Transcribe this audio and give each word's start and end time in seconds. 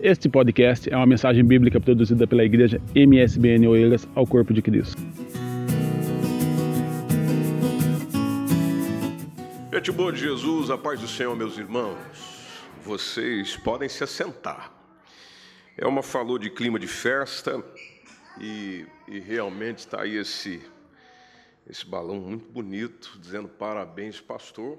Este 0.00 0.28
podcast 0.28 0.88
é 0.88 0.96
uma 0.96 1.06
mensagem 1.06 1.44
bíblica 1.44 1.80
produzida 1.80 2.24
pela 2.24 2.44
igreja 2.44 2.80
MSBN 2.94 3.66
Oeiras 3.66 4.06
ao 4.14 4.24
Corpo 4.24 4.54
de 4.54 4.62
Cristo. 4.62 5.02
Gente 9.72 9.90
boa 9.90 10.12
de 10.12 10.20
Jesus, 10.20 10.70
a 10.70 10.78
paz 10.78 11.00
do 11.00 11.08
Senhor, 11.08 11.34
meus 11.34 11.58
irmãos. 11.58 11.98
Vocês 12.84 13.56
podem 13.56 13.88
se 13.88 14.04
assentar. 14.04 14.72
É 15.76 15.84
uma 15.84 16.02
falou 16.02 16.38
de 16.38 16.48
clima 16.48 16.78
de 16.78 16.86
festa 16.86 17.60
e, 18.40 18.86
e 19.08 19.18
realmente 19.18 19.78
está 19.78 20.02
aí 20.02 20.16
esse, 20.16 20.62
esse 21.68 21.84
balão 21.84 22.20
muito 22.20 22.48
bonito, 22.52 23.18
dizendo 23.20 23.48
parabéns, 23.48 24.20
pastor, 24.20 24.78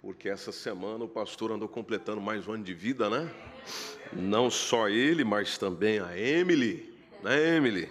porque 0.00 0.28
essa 0.28 0.52
semana 0.52 1.04
o 1.04 1.08
pastor 1.08 1.50
andou 1.50 1.68
completando 1.68 2.20
mais 2.20 2.46
um 2.46 2.52
ano 2.52 2.62
de 2.62 2.72
vida, 2.72 3.10
né? 3.10 3.28
Não 4.12 4.50
só 4.50 4.88
ele, 4.88 5.22
mas 5.22 5.56
também 5.56 6.00
a 6.00 6.18
Emily, 6.18 6.92
né, 7.22 7.56
Emily? 7.56 7.88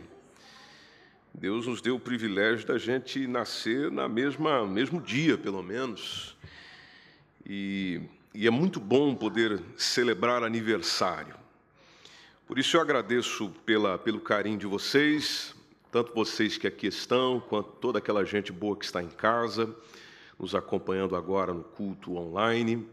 Deus 1.34 1.68
nos 1.68 1.82
deu 1.82 1.96
o 1.96 2.00
privilégio 2.00 2.68
da 2.68 2.78
gente 2.78 3.26
nascer 3.26 3.90
na 3.90 4.10
mesma 4.10 4.68
mesmo 4.68 5.02
dia, 5.02 5.38
pelo 5.38 5.64
menos. 5.64 6.36
E, 7.46 8.02
e 8.34 8.46
é 8.46 8.50
muito 8.50 8.80
bom 8.80 9.16
poder 9.16 9.62
celebrar 9.78 10.44
aniversário. 10.44 11.36
Por 12.46 12.60
isso 12.60 12.76
eu 12.76 12.82
agradeço 12.82 13.50
pela, 13.66 13.98
pelo 13.98 14.20
carinho 14.20 14.58
de 14.58 14.66
vocês, 14.66 15.56
tanto 15.92 16.14
vocês 16.14 16.58
que 16.58 16.68
aqui 16.68 16.88
estão, 16.88 17.40
quanto 17.40 17.70
toda 17.74 18.00
aquela 18.00 18.26
gente 18.26 18.52
boa 18.52 18.76
que 18.76 18.84
está 18.84 19.02
em 19.02 19.10
casa, 19.10 19.74
nos 20.38 20.54
acompanhando 20.54 21.16
agora 21.16 21.54
no 21.54 21.64
culto 21.64 22.18
online 22.18 22.86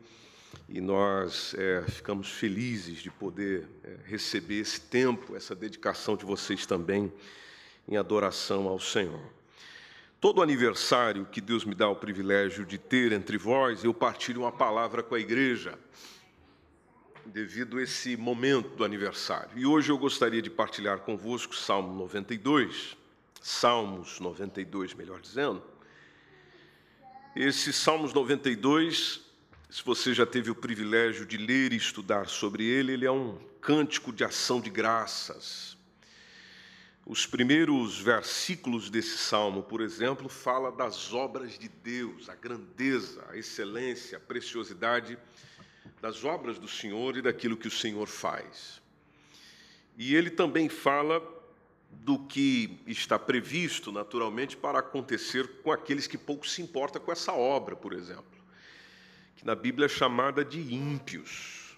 e 0.69 0.81
nós 0.81 1.55
é, 1.55 1.85
ficamos 1.89 2.31
felizes 2.31 2.99
de 2.99 3.11
poder 3.11 3.69
é, 3.85 3.97
receber 4.05 4.61
esse 4.61 4.81
tempo, 4.81 5.37
essa 5.37 5.55
dedicação 5.55 6.17
de 6.17 6.25
vocês 6.25 6.67
também 6.67 7.13
em 7.89 7.97
adoração 7.97 8.67
ao 8.67 8.81
Senhor. 8.81 9.21
Todo 10.21 10.43
aniversário 10.43 11.27
que 11.27 11.41
Deus 11.41 11.65
me 11.65 11.75
dá 11.75 11.89
o 11.89 11.95
privilégio 11.95 12.67
de 12.67 12.79
ter 12.79 13.13
entre 13.13 13.39
vós, 13.39 13.85
eu 13.85 13.95
partilho 13.95 14.41
uma 14.41 14.51
palavra 14.51 15.03
com 15.03 15.15
a 15.15 15.21
igreja, 15.21 15.79
devido 17.25 17.79
a 17.79 17.83
esse 17.83 18.17
momento 18.17 18.71
do 18.77 18.85
aniversário. 18.85 19.51
E 19.57 19.67
hoje 19.67 19.91
eu 19.91 19.99
gostaria 19.99 20.43
de 20.43 20.51
partilhar 20.51 21.01
convosco 21.01 21.55
Salmo 21.55 21.95
92, 21.95 22.97
Salmos 23.41 24.19
92, 24.19 24.95
melhor 24.95 25.21
dizendo. 25.21 25.63
Esse 27.37 27.73
Salmos 27.73 28.13
92 28.13 29.26
se 29.69 29.83
você 29.83 30.15
já 30.15 30.25
teve 30.25 30.49
o 30.51 30.55
privilégio 30.55 31.27
de 31.27 31.37
ler 31.37 31.73
e 31.73 31.77
estudar 31.77 32.29
sobre 32.29 32.65
ele, 32.65 32.93
ele 32.93 33.05
é 33.05 33.11
um 33.11 33.37
cântico 33.61 34.13
de 34.13 34.23
ação 34.23 34.61
de 34.61 34.71
graças. 34.71 35.77
Os 37.05 37.27
primeiros 37.27 37.99
versículos 37.99 38.89
desse 38.89 39.19
salmo, 39.19 39.65
por 39.65 39.81
exemplo, 39.81 40.29
fala 40.29 40.71
das 40.71 41.13
obras 41.13 41.59
de 41.59 41.69
Deus, 41.69 42.29
a 42.29 42.35
grandeza, 42.35 43.25
a 43.29 43.37
excelência, 43.37 44.19
a 44.19 44.21
preciosidade 44.21 45.19
das 46.01 46.25
obras 46.25 46.59
do 46.59 46.69
Senhor 46.69 47.17
e 47.17 47.23
daquilo 47.23 47.57
que 47.57 47.69
o 47.69 47.71
Senhor 47.71 48.07
faz. 48.07 48.81
E 49.99 50.15
ele 50.15 50.31
também 50.31 50.69
fala 50.69 51.21
do 51.91 52.21
que 52.21 52.79
está 52.87 53.19
previsto, 53.19 53.91
naturalmente, 53.91 54.57
para 54.57 54.79
acontecer 54.79 55.63
com 55.63 55.73
aqueles 55.73 56.07
que 56.07 56.19
pouco 56.19 56.47
se 56.47 56.63
importam 56.63 57.03
com 57.03 57.11
essa 57.11 57.33
obra, 57.33 57.75
por 57.75 57.93
exemplo 57.93 58.36
que 59.37 59.45
na 59.45 59.55
Bíblia 59.55 59.87
é 59.87 59.89
chamada 59.89 60.45
de 60.45 60.59
ímpios. 60.75 61.77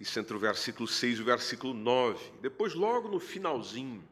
Isso 0.00 0.18
entre 0.18 0.34
o 0.34 0.38
versículo 0.38 0.88
6 0.88 1.18
e 1.18 1.22
o 1.22 1.24
versículo 1.24 1.74
9. 1.74 2.18
Depois, 2.40 2.74
logo 2.74 3.08
no 3.08 3.20
finalzinho, 3.20 4.02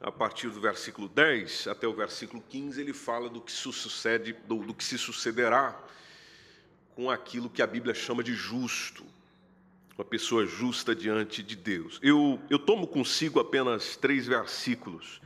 a 0.00 0.10
partir 0.10 0.48
do 0.48 0.60
versículo 0.60 1.08
10 1.08 1.66
até 1.68 1.86
o 1.86 1.92
versículo 1.92 2.42
15, 2.48 2.80
ele 2.80 2.92
fala 2.92 3.28
do 3.28 3.40
que 3.40 3.52
sucede, 3.52 4.32
do, 4.46 4.58
do 4.58 4.72
que 4.72 4.84
se 4.84 4.96
sucederá 4.96 5.78
com 6.94 7.10
aquilo 7.10 7.50
que 7.50 7.60
a 7.60 7.66
Bíblia 7.66 7.94
chama 7.94 8.22
de 8.22 8.32
justo, 8.32 9.04
uma 9.98 10.04
pessoa 10.04 10.46
justa 10.46 10.94
diante 10.94 11.42
de 11.42 11.56
Deus. 11.56 11.98
Eu, 12.02 12.40
eu 12.48 12.58
tomo 12.58 12.86
consigo 12.86 13.40
apenas 13.40 13.96
três 13.96 14.26
versículos, 14.26 15.20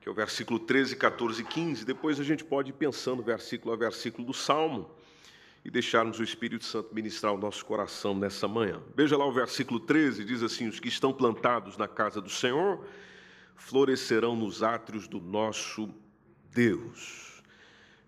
que 0.00 0.08
é 0.08 0.12
o 0.12 0.14
versículo 0.14 0.58
13, 0.58 0.96
14 0.96 1.40
e 1.40 1.44
15, 1.44 1.84
depois 1.84 2.18
a 2.18 2.24
gente 2.24 2.44
pode 2.44 2.70
ir 2.70 2.74
pensando 2.74 3.22
versículo 3.22 3.72
a 3.72 3.76
versículo 3.76 4.26
do 4.26 4.34
Salmo 4.34 4.90
e 5.64 5.70
deixarmos 5.70 6.18
o 6.18 6.24
Espírito 6.24 6.64
Santo 6.64 6.94
ministrar 6.94 7.34
o 7.34 7.38
nosso 7.38 7.64
coração 7.64 8.14
nessa 8.14 8.46
manhã. 8.46 8.80
Veja 8.94 9.16
lá 9.16 9.26
o 9.26 9.32
versículo 9.32 9.80
13, 9.80 10.24
diz 10.24 10.42
assim: 10.42 10.68
Os 10.68 10.80
que 10.80 10.88
estão 10.88 11.12
plantados 11.12 11.76
na 11.76 11.88
casa 11.88 12.20
do 12.20 12.30
Senhor 12.30 12.84
florescerão 13.56 14.36
nos 14.36 14.62
átrios 14.62 15.08
do 15.08 15.20
nosso 15.20 15.92
Deus. 16.52 17.42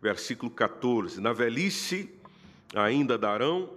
Versículo 0.00 0.50
14: 0.50 1.20
Na 1.20 1.32
velhice 1.32 2.10
ainda 2.74 3.18
darão 3.18 3.70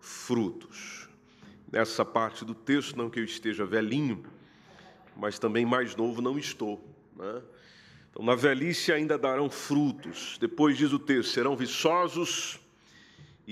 frutos. 0.00 1.08
Nessa 1.70 2.04
parte 2.04 2.44
do 2.44 2.54
texto, 2.54 2.96
não 2.96 3.08
que 3.08 3.20
eu 3.20 3.24
esteja 3.24 3.64
velhinho, 3.64 4.24
mas 5.16 5.38
também 5.38 5.64
mais 5.64 5.96
novo 5.96 6.20
não 6.20 6.38
estou. 6.38 6.84
Né? 7.16 7.42
Então, 8.10 8.24
na 8.24 8.34
velhice 8.34 8.92
ainda 8.92 9.16
darão 9.16 9.48
frutos. 9.48 10.36
Depois 10.38 10.76
diz 10.76 10.92
o 10.92 10.98
texto: 10.98 11.30
serão 11.30 11.56
viçosos 11.56 12.60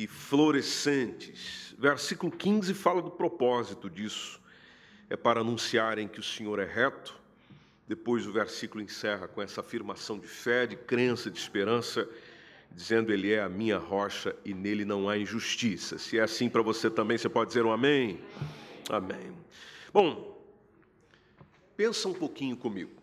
e 0.03 0.06
florescentes. 0.06 1.75
Versículo 1.78 2.33
15 2.33 2.72
fala 2.72 3.03
do 3.03 3.11
propósito 3.11 3.91
disso. 3.91 4.41
É 5.11 5.16
para 5.16 5.41
anunciarem 5.41 6.09
que 6.09 6.19
o 6.19 6.22
Senhor 6.22 6.59
é 6.59 6.65
reto. 6.65 7.15
Depois 7.87 8.27
o 8.27 8.33
versículo 8.33 8.83
encerra 8.83 9.28
com 9.28 9.43
essa 9.43 9.60
afirmação 9.60 10.19
de 10.19 10.27
fé, 10.27 10.66
de 10.66 10.75
crença, 10.75 11.31
de 11.31 11.39
esperança, 11.39 12.09
dizendo: 12.71 13.12
Ele 13.12 13.31
é 13.31 13.43
a 13.43 13.49
minha 13.49 13.77
rocha 13.77 14.34
e 14.43 14.55
nele 14.55 14.87
não 14.87 15.06
há 15.06 15.19
injustiça. 15.19 15.99
Se 15.99 16.19
é 16.19 16.22
assim 16.22 16.49
para 16.49 16.62
você 16.62 16.89
também, 16.89 17.19
você 17.19 17.28
pode 17.28 17.49
dizer 17.49 17.66
um 17.66 17.72
amém? 17.72 18.21
Amém. 18.89 19.37
Bom, 19.93 20.43
pensa 21.77 22.09
um 22.09 22.15
pouquinho 22.15 22.56
comigo. 22.56 23.00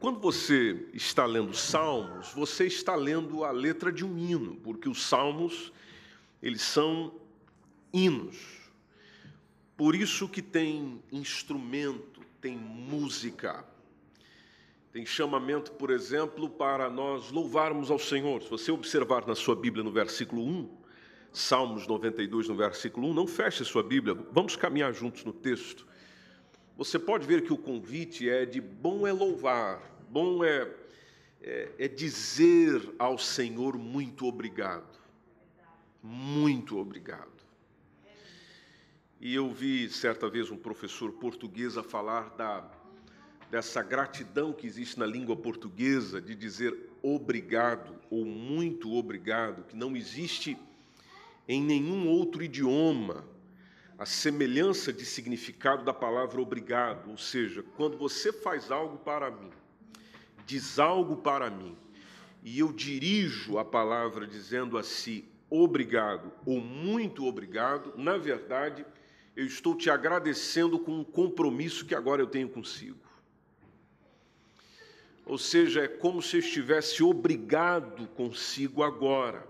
Quando 0.00 0.20
você 0.20 0.86
está 0.94 1.26
lendo 1.26 1.52
Salmos, 1.54 2.32
você 2.32 2.66
está 2.66 2.94
lendo 2.94 3.42
a 3.42 3.50
letra 3.50 3.90
de 3.90 4.04
um 4.04 4.16
hino, 4.16 4.54
porque 4.56 4.88
os 4.88 5.02
Salmos, 5.02 5.72
eles 6.40 6.62
são 6.62 7.12
hinos. 7.92 8.36
Por 9.76 9.96
isso 9.96 10.28
que 10.28 10.40
tem 10.40 11.02
instrumento, 11.10 12.20
tem 12.40 12.56
música. 12.56 13.64
Tem 14.92 15.04
chamamento, 15.04 15.72
por 15.72 15.90
exemplo, 15.90 16.48
para 16.48 16.88
nós 16.88 17.32
louvarmos 17.32 17.90
ao 17.90 17.98
Senhor. 17.98 18.40
Se 18.42 18.50
você 18.50 18.70
observar 18.70 19.26
na 19.26 19.34
sua 19.34 19.56
Bíblia 19.56 19.82
no 19.82 19.90
versículo 19.90 20.44
1, 20.44 20.78
Salmos 21.32 21.88
92, 21.88 22.48
no 22.48 22.54
versículo 22.54 23.08
1, 23.08 23.14
não 23.14 23.26
feche 23.26 23.62
a 23.62 23.66
sua 23.66 23.82
Bíblia, 23.82 24.14
vamos 24.30 24.54
caminhar 24.54 24.94
juntos 24.94 25.24
no 25.24 25.32
texto 25.32 25.87
você 26.78 26.96
pode 26.96 27.26
ver 27.26 27.42
que 27.42 27.52
o 27.52 27.58
convite 27.58 28.30
é 28.30 28.46
de 28.46 28.60
bom 28.60 29.04
é 29.04 29.10
louvar, 29.10 29.82
bom 30.08 30.44
é, 30.44 30.72
é, 31.42 31.72
é 31.76 31.88
dizer 31.88 32.94
ao 32.96 33.18
Senhor 33.18 33.76
muito 33.76 34.26
obrigado. 34.26 34.96
Muito 36.00 36.78
obrigado. 36.78 37.32
E 39.20 39.34
eu 39.34 39.50
vi 39.50 39.90
certa 39.90 40.30
vez 40.30 40.52
um 40.52 40.56
professor 40.56 41.10
português 41.10 41.76
a 41.76 41.82
falar 41.82 42.30
da, 42.36 42.70
dessa 43.50 43.82
gratidão 43.82 44.52
que 44.52 44.64
existe 44.64 45.00
na 45.00 45.06
língua 45.06 45.34
portuguesa 45.34 46.22
de 46.22 46.32
dizer 46.36 46.78
obrigado 47.02 47.96
ou 48.08 48.24
muito 48.24 48.94
obrigado, 48.94 49.64
que 49.64 49.74
não 49.74 49.96
existe 49.96 50.56
em 51.48 51.60
nenhum 51.60 52.06
outro 52.06 52.40
idioma 52.40 53.24
a 53.98 54.06
semelhança 54.06 54.92
de 54.92 55.04
significado 55.04 55.84
da 55.84 55.92
palavra 55.92 56.40
obrigado, 56.40 57.10
ou 57.10 57.18
seja, 57.18 57.64
quando 57.76 57.98
você 57.98 58.32
faz 58.32 58.70
algo 58.70 58.96
para 58.98 59.28
mim, 59.28 59.50
diz 60.46 60.78
algo 60.78 61.16
para 61.16 61.50
mim, 61.50 61.76
e 62.44 62.60
eu 62.60 62.72
dirijo 62.72 63.58
a 63.58 63.64
palavra 63.64 64.24
dizendo 64.24 64.78
assim, 64.78 65.24
obrigado 65.50 66.32
ou 66.46 66.60
muito 66.60 67.26
obrigado, 67.26 67.92
na 67.96 68.16
verdade, 68.16 68.86
eu 69.34 69.44
estou 69.44 69.76
te 69.76 69.90
agradecendo 69.90 70.78
com 70.78 71.00
um 71.00 71.04
compromisso 71.04 71.84
que 71.84 71.94
agora 71.94 72.22
eu 72.22 72.26
tenho 72.26 72.48
consigo. 72.48 72.98
Ou 75.26 75.38
seja, 75.38 75.82
é 75.82 75.88
como 75.88 76.22
se 76.22 76.36
eu 76.36 76.40
estivesse 76.40 77.02
obrigado 77.02 78.06
consigo 78.08 78.82
agora. 78.82 79.46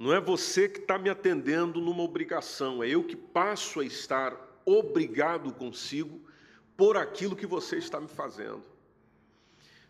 Não 0.00 0.14
é 0.14 0.18
você 0.18 0.66
que 0.66 0.78
está 0.78 0.98
me 0.98 1.10
atendendo 1.10 1.78
numa 1.78 2.02
obrigação, 2.02 2.82
é 2.82 2.88
eu 2.88 3.04
que 3.04 3.14
passo 3.14 3.80
a 3.80 3.84
estar 3.84 4.34
obrigado 4.64 5.52
consigo 5.52 6.18
por 6.74 6.96
aquilo 6.96 7.36
que 7.36 7.44
você 7.44 7.76
está 7.76 8.00
me 8.00 8.08
fazendo. 8.08 8.62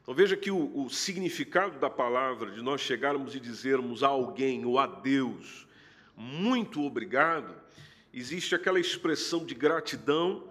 Então 0.03 0.13
veja 0.13 0.37
que 0.37 0.51
o, 0.51 0.85
o 0.85 0.91
significado 0.91 1.79
da 1.79 1.89
palavra, 1.89 2.51
de 2.51 2.61
nós 2.61 2.81
chegarmos 2.81 3.37
e 3.37 3.39
dizermos 3.39 4.03
a 4.03 4.09
alguém 4.09 4.65
ou 4.65 4.81
a 4.81 4.87
Deus, 4.89 5.69
muito 6.17 6.83
obrigado, 6.83 7.55
existe 8.13 8.53
aquela 8.53 8.81
expressão 8.81 9.45
de 9.45 9.55
gratidão, 9.55 10.43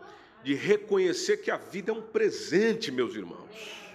de 0.42 0.54
reconhecer 0.54 1.36
que 1.36 1.52
a 1.52 1.58
vida 1.58 1.92
é 1.92 1.94
um 1.94 2.02
presente, 2.02 2.94
meus 2.94 3.14
irmãos. 3.14 3.92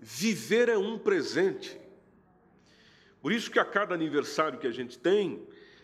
Viver 0.00 0.70
é 0.70 0.78
um 0.78 0.98
presente. 0.98 1.84
Por 3.26 3.32
isso 3.32 3.50
que 3.50 3.58
a 3.58 3.64
cada 3.64 3.92
aniversário 3.92 4.56
que 4.56 4.68
a 4.68 4.70
gente 4.70 4.96
tem, 4.96 5.42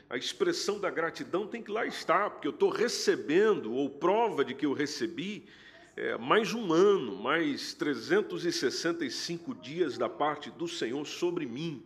a 0.09 0.17
expressão 0.17 0.79
da 0.79 0.89
gratidão 0.89 1.45
tem 1.45 1.61
que 1.61 1.73
lá 1.73 1.85
estar, 1.85 2.31
porque 2.31 2.47
eu 2.47 2.53
estou 2.53 2.71
recebendo, 2.71 3.73
ou 3.73 3.91
prova 3.91 4.45
de 4.45 4.55
que 4.55 4.65
eu 4.65 4.73
recebi, 4.73 5.45
é, 5.97 6.17
mais 6.17 6.55
um 6.55 6.73
ano, 6.73 7.17
mais 7.17 7.75
365 7.75 9.57
dias 9.57 9.99
da 9.99 10.09
parte 10.09 10.53
do 10.53 10.69
Senhor 10.69 11.05
sobre 11.05 11.45
mim, 11.45 11.83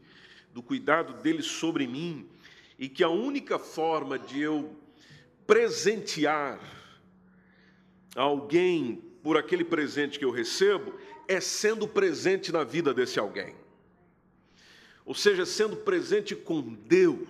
do 0.52 0.62
cuidado 0.62 1.22
dele 1.22 1.42
sobre 1.42 1.86
mim, 1.86 2.28
e 2.78 2.86
que 2.86 3.02
a 3.02 3.08
única 3.08 3.58
forma 3.58 4.18
de 4.18 4.42
eu 4.42 4.76
presentear 5.46 6.60
alguém 8.14 9.02
por 9.22 9.38
aquele 9.38 9.64
presente 9.64 10.18
que 10.18 10.24
eu 10.26 10.30
recebo 10.30 10.92
é 11.26 11.40
sendo 11.40 11.88
presente 11.88 12.52
na 12.52 12.62
vida 12.62 12.92
desse 12.92 13.18
alguém. 13.18 13.64
Ou 15.06 15.14
seja, 15.14 15.46
sendo 15.46 15.76
presente 15.76 16.34
com 16.34 16.60
Deus 16.60 17.28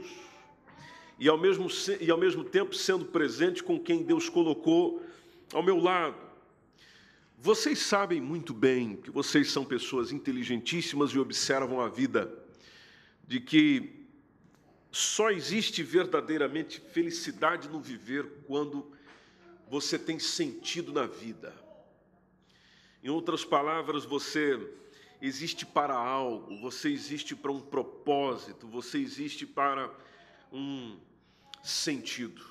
e 1.18 1.28
ao 1.28 1.36
mesmo, 1.36 1.68
e 2.00 2.10
ao 2.10 2.16
mesmo 2.16 2.42
tempo 2.42 2.74
sendo 2.74 3.04
presente 3.04 3.62
com 3.62 3.78
quem 3.78 4.02
Deus 4.02 4.30
colocou 4.30 5.04
ao 5.52 5.62
meu 5.62 5.78
lado. 5.78 6.16
Vocês 7.38 7.78
sabem 7.80 8.18
muito 8.18 8.54
bem 8.54 8.96
que 8.96 9.10
vocês 9.10 9.52
são 9.52 9.62
pessoas 9.62 10.10
inteligentíssimas 10.10 11.10
e 11.10 11.18
observam 11.18 11.82
a 11.82 11.88
vida, 11.88 12.32
de 13.28 13.40
que 13.40 14.06
só 14.90 15.30
existe 15.30 15.82
verdadeiramente 15.82 16.80
felicidade 16.80 17.68
no 17.68 17.78
viver 17.78 18.26
quando 18.46 18.90
você 19.68 19.98
tem 19.98 20.18
sentido 20.18 20.94
na 20.94 21.06
vida. 21.06 21.54
Em 23.02 23.10
outras 23.10 23.44
palavras, 23.44 24.06
você 24.06 24.58
existe 25.20 25.64
para 25.64 25.94
algo, 25.94 26.56
você 26.60 26.88
existe 26.88 27.34
para 27.34 27.52
um 27.52 27.60
propósito, 27.60 28.66
você 28.66 28.98
existe 28.98 29.46
para 29.46 29.92
um 30.52 30.98
sentido. 31.62 32.44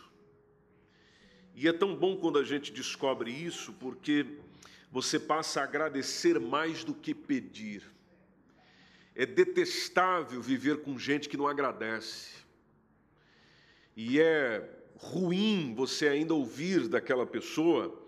E 1.53 1.67
é 1.67 1.73
tão 1.73 1.95
bom 1.95 2.17
quando 2.17 2.37
a 2.37 2.43
gente 2.43 2.71
descobre 2.71 3.31
isso, 3.31 3.73
porque 3.73 4.25
você 4.91 5.19
passa 5.19 5.61
a 5.61 5.63
agradecer 5.63 6.39
mais 6.39 6.83
do 6.83 6.93
que 6.93 7.13
pedir. 7.13 7.83
É 9.15 9.25
detestável 9.25 10.41
viver 10.41 10.81
com 10.81 10.99
gente 10.99 11.29
que 11.29 11.37
não 11.37 11.47
agradece. 11.47 12.31
E 13.95 14.19
é 14.19 14.69
ruim 14.97 15.73
você 15.73 16.07
ainda 16.07 16.33
ouvir 16.33 16.89
daquela 16.89 17.25
pessoa 17.25 18.05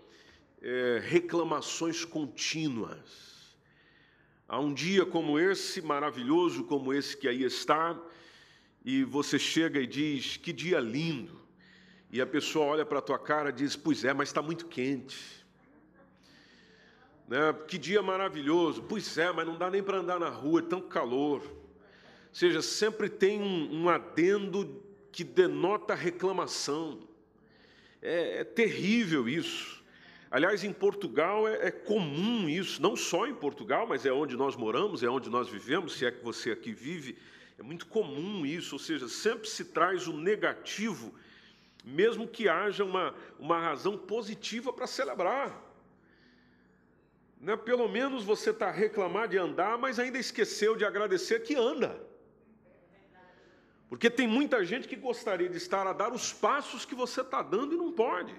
é, 0.60 1.00
reclamações 1.02 2.04
contínuas. 2.04 3.27
Há 4.48 4.58
um 4.58 4.72
dia 4.72 5.04
como 5.04 5.38
esse, 5.38 5.82
maravilhoso 5.82 6.64
como 6.64 6.94
esse 6.94 7.14
que 7.14 7.28
aí 7.28 7.44
está, 7.44 8.00
e 8.82 9.04
você 9.04 9.38
chega 9.38 9.78
e 9.78 9.86
diz: 9.86 10.38
Que 10.38 10.54
dia 10.54 10.80
lindo. 10.80 11.38
E 12.10 12.18
a 12.18 12.26
pessoa 12.26 12.64
olha 12.64 12.86
para 12.86 12.98
a 13.00 13.02
tua 13.02 13.18
cara 13.18 13.50
e 13.50 13.52
diz: 13.52 13.76
Pois 13.76 14.04
é, 14.04 14.14
mas 14.14 14.30
está 14.30 14.40
muito 14.40 14.64
quente. 14.64 15.18
Né? 17.28 17.52
Que 17.68 17.76
dia 17.76 18.02
maravilhoso. 18.02 18.82
Pois 18.82 19.18
é, 19.18 19.30
mas 19.30 19.46
não 19.46 19.58
dá 19.58 19.70
nem 19.70 19.82
para 19.82 19.98
andar 19.98 20.18
na 20.18 20.30
rua, 20.30 20.60
é 20.60 20.64
tão 20.64 20.80
calor. 20.80 21.42
Ou 21.42 22.32
seja, 22.32 22.62
sempre 22.62 23.10
tem 23.10 23.42
um, 23.42 23.82
um 23.82 23.88
adendo 23.90 24.82
que 25.12 25.24
denota 25.24 25.94
reclamação. 25.94 27.00
É, 28.00 28.38
é 28.38 28.44
terrível 28.44 29.28
isso. 29.28 29.77
Aliás, 30.30 30.62
em 30.62 30.72
Portugal 30.72 31.48
é, 31.48 31.68
é, 31.68 31.70
comum 31.70 32.48
isso, 32.48 32.82
não 32.82 32.94
só 32.94 33.26
em 33.26 33.34
Portugal, 33.34 33.86
mas 33.86 34.04
é 34.04 34.12
onde 34.12 34.36
nós 34.36 34.56
moramos, 34.56 35.02
é 35.02 35.08
onde 35.08 35.30
nós 35.30 35.48
vivemos, 35.48 35.94
se 35.94 36.04
é 36.04 36.10
que 36.10 36.22
você 36.22 36.50
aqui 36.50 36.72
vive, 36.72 37.16
é 37.58 37.62
muito 37.62 37.86
comum 37.86 38.44
isso, 38.44 38.74
ou 38.74 38.78
seja, 38.78 39.08
sempre 39.08 39.48
se 39.48 39.64
traz 39.64 40.06
o 40.06 40.12
negativo, 40.12 41.14
mesmo 41.82 42.28
que 42.28 42.48
haja 42.48 42.84
uma, 42.84 43.14
uma 43.38 43.58
razão 43.58 43.96
positiva 43.96 44.72
para 44.72 44.86
celebrar. 44.86 45.64
Né? 47.40 47.56
Pelo 47.56 47.88
menos 47.88 48.22
você 48.22 48.50
está 48.50 48.70
reclamar 48.70 49.28
de 49.28 49.38
andar, 49.38 49.78
mas 49.78 49.98
ainda 49.98 50.18
esqueceu 50.18 50.76
de 50.76 50.84
agradecer 50.84 51.40
que 51.40 51.54
anda. 51.54 52.06
Porque 53.88 54.10
tem 54.10 54.28
muita 54.28 54.62
gente 54.64 54.86
que 54.86 54.96
gostaria 54.96 55.48
de 55.48 55.56
estar 55.56 55.86
a 55.86 55.94
dar 55.94 56.12
os 56.12 56.32
passos 56.32 56.84
que 56.84 56.94
você 56.94 57.22
está 57.22 57.42
dando 57.42 57.74
e 57.74 57.78
não 57.78 57.90
pode. 57.90 58.34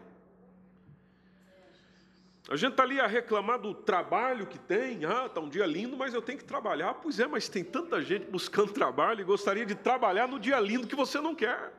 A 2.50 2.56
gente 2.56 2.72
está 2.72 2.82
ali 2.82 3.00
a 3.00 3.06
reclamar 3.06 3.60
do 3.60 3.76
trabalho 3.76 4.48
que 4.48 4.58
tem, 4.58 5.06
ah, 5.06 5.28
está 5.28 5.40
um 5.40 5.48
dia 5.48 5.68
lindo, 5.68 5.96
mas 5.96 6.16
eu 6.16 6.22
tenho 6.22 6.40
que 6.40 6.44
trabalhar. 6.44 6.96
Pois 6.96 7.20
é, 7.20 7.28
mas 7.28 7.48
tem 7.48 7.64
tanta 7.64 8.02
gente 8.02 8.26
buscando 8.26 8.74
trabalho 8.74 9.22
e 9.22 9.24
gostaria 9.24 9.68
de 9.68 9.76
trabalhar 9.76 10.28
no 10.28 10.40
dia 10.40 10.60
lindo 10.60 10.88
que 10.88 10.96
você 10.96 11.22
não 11.22 11.36
quer. 11.36 11.72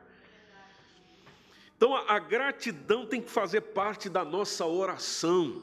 Então 1.75 1.93
a, 1.93 2.13
a 2.15 2.19
gratidão 2.19 3.05
tem 3.05 3.21
que 3.21 3.29
fazer 3.29 3.59
parte 3.59 4.07
da 4.07 4.23
nossa 4.23 4.65
oração, 4.65 5.61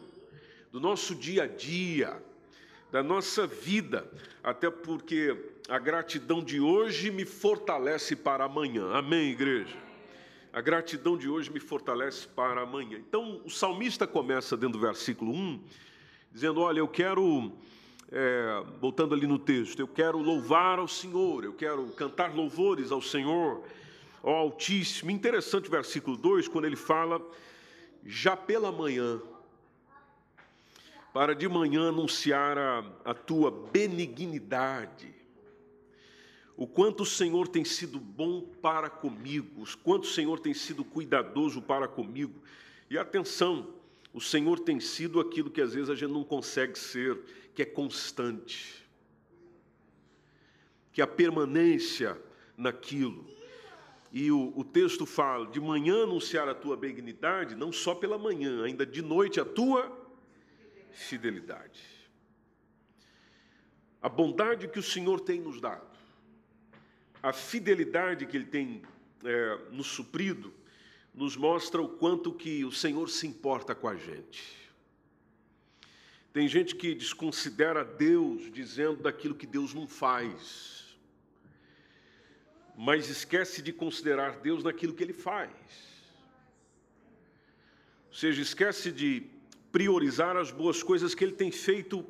do 0.71 0.79
nosso 0.79 1.15
dia 1.15 1.45
a 1.45 1.47
dia, 1.47 2.23
da 2.93 3.03
nossa 3.03 3.47
vida, 3.47 4.07
até 4.45 4.71
porque 4.71 5.35
a 5.71 5.79
gratidão 5.79 6.45
de 6.45 6.61
hoje 6.61 7.11
me 7.11 7.25
fortalece 7.25 8.15
para 8.15 8.45
amanhã. 8.45 8.93
Amém, 8.93 9.31
igreja? 9.31 9.88
A 10.53 10.63
gratidão 10.63 11.17
de 11.17 11.29
hoje 11.29 11.51
me 11.51 11.61
fortalece 11.61 12.27
para 12.27 12.63
amanhã. 12.63 12.99
Então, 12.99 13.43
o 13.45 13.51
salmista 13.51 14.07
começa 14.07 14.57
dentro 14.57 14.79
do 14.79 14.81
versículo 14.81 15.31
1, 15.33 15.63
dizendo: 16.33 16.61
Olha, 16.61 16.79
eu 16.79 16.89
quero, 16.89 17.53
é, 18.11 18.63
voltando 18.81 19.15
ali 19.15 19.27
no 19.27 19.39
texto, 19.39 19.81
eu 19.81 19.87
quero 19.87 20.19
louvar 20.19 20.79
ao 20.79 20.89
Senhor, 20.89 21.45
eu 21.45 21.53
quero 21.53 21.87
cantar 21.89 22.35
louvores 22.35 22.91
ao 22.91 23.03
Senhor, 23.03 23.63
ao 24.23 24.35
Altíssimo. 24.35 25.11
Interessante 25.11 25.69
o 25.69 25.71
versículo 25.71 26.17
2, 26.17 26.49
quando 26.49 26.65
ele 26.65 26.77
fala: 26.77 27.21
Já 28.03 28.35
pela 28.35 28.73
manhã, 28.73 29.21
para 31.13 31.35
de 31.35 31.47
manhã 31.47 31.91
anunciar 31.91 32.57
a, 32.57 32.85
a 33.05 33.13
tua 33.13 33.51
benignidade 33.51 35.18
o 36.59 36.67
quanto 36.67 37.05
o 37.05 37.07
Senhor 37.07 37.47
tem 37.47 37.65
sido 37.65 38.01
bom 38.01 38.41
para 38.61 38.91
comigo, 38.91 39.63
o 39.63 39.79
quanto 39.79 40.03
o 40.03 40.09
Senhor 40.09 40.41
tem 40.41 40.53
sido 40.53 40.85
cuidadoso 40.85 41.63
para 41.63 41.87
comigo. 41.87 42.43
E 42.91 42.99
atenção, 42.99 43.73
o 44.13 44.21
Senhor 44.21 44.59
tem 44.59 44.81
sido 44.81 45.21
aquilo 45.21 45.53
que 45.53 45.61
às 45.61 45.73
vezes 45.73 45.89
a 45.89 45.95
gente 45.95 46.11
não 46.11 46.25
consegue 46.25 46.77
ser, 46.77 47.17
que 47.55 47.63
é 47.63 47.65
constante, 47.65 48.85
que 50.93 51.01
é 51.01 51.05
a 51.05 51.07
permanência 51.07 52.21
naquilo. 52.57 53.25
E 54.13 54.33
o, 54.33 54.53
o 54.57 54.65
texto 54.65 55.07
fala: 55.07 55.47
de 55.47 55.61
manhã 55.61 56.03
anunciar 56.03 56.49
a 56.49 56.57
tua 56.57 56.77
benignidade, 56.77 57.55
não 57.55 57.71
só 57.71 57.95
pela 57.95 58.19
manhã, 58.19 58.65
ainda 58.65 58.85
de 58.85 59.01
noite 59.01 59.39
a 59.39 59.45
tua 59.45 59.97
fidelidade. 60.91 61.85
A 64.03 64.09
bondade 64.09 64.67
que 64.67 64.81
o 64.81 64.83
Senhor 64.83 65.21
tem 65.21 65.41
nos 65.41 65.61
dado 65.61 65.88
a 67.23 67.33
fidelidade 67.33 68.27
que 68.27 68.37
Ele 68.37 68.47
tem 68.47 68.83
é, 69.25 69.59
nos 69.71 69.89
suprido 69.89 70.53
nos 71.15 71.37
mostra 71.37 71.83
o 71.83 71.89
quanto 71.89 72.33
que 72.33 72.65
o 72.65 72.71
Senhor 72.71 73.09
se 73.11 73.27
importa 73.27 73.75
com 73.75 73.89
a 73.89 73.97
gente. 73.97 74.57
Tem 76.33 76.47
gente 76.47 76.77
que 76.77 76.95
desconsidera 76.95 77.85
Deus 77.85 78.53
dizendo 78.53 79.03
daquilo 79.03 79.35
que 79.35 79.47
Deus 79.47 79.75
não 79.75 79.89
faz, 79.89 80.97
mas 82.77 83.09
esquece 83.09 83.61
de 83.61 83.73
considerar 83.73 84.39
Deus 84.39 84.63
naquilo 84.63 84.95
que 84.95 85.03
Ele 85.03 85.13
faz. 85.13 85.51
Ou 88.07 88.15
seja, 88.15 88.41
esquece 88.41 88.93
de 88.93 89.27
priorizar 89.73 90.37
as 90.37 90.53
boas 90.53 90.83
coisas 90.83 91.15
que 91.15 91.25
Ele 91.25 91.35
tem 91.35 91.51
feito 91.51 92.07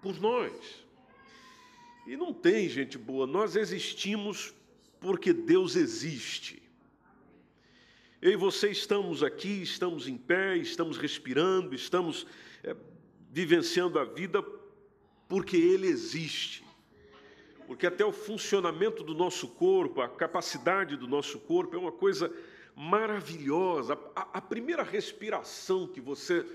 por 0.00 0.18
nós. 0.18 0.85
E 2.06 2.16
não 2.16 2.32
tem 2.32 2.68
gente 2.68 2.96
boa, 2.96 3.26
nós 3.26 3.56
existimos 3.56 4.54
porque 5.00 5.32
Deus 5.32 5.74
existe. 5.74 6.62
Eu 8.22 8.32
e 8.32 8.36
você 8.36 8.70
estamos 8.70 9.22
aqui, 9.22 9.62
estamos 9.62 10.06
em 10.06 10.16
pé, 10.16 10.56
estamos 10.56 10.98
respirando, 10.98 11.74
estamos 11.74 12.26
é, 12.62 12.76
vivenciando 13.30 13.98
a 13.98 14.04
vida 14.04 14.42
porque 15.28 15.56
Ele 15.56 15.88
existe. 15.88 16.64
Porque 17.66 17.86
até 17.86 18.04
o 18.04 18.12
funcionamento 18.12 19.02
do 19.02 19.12
nosso 19.12 19.48
corpo, 19.48 20.00
a 20.00 20.08
capacidade 20.08 20.96
do 20.96 21.08
nosso 21.08 21.40
corpo 21.40 21.74
é 21.74 21.78
uma 21.78 21.92
coisa 21.92 22.32
maravilhosa. 22.76 23.98
A, 24.14 24.38
a 24.38 24.40
primeira 24.40 24.84
respiração 24.84 25.88
que 25.88 26.00
você 26.00 26.46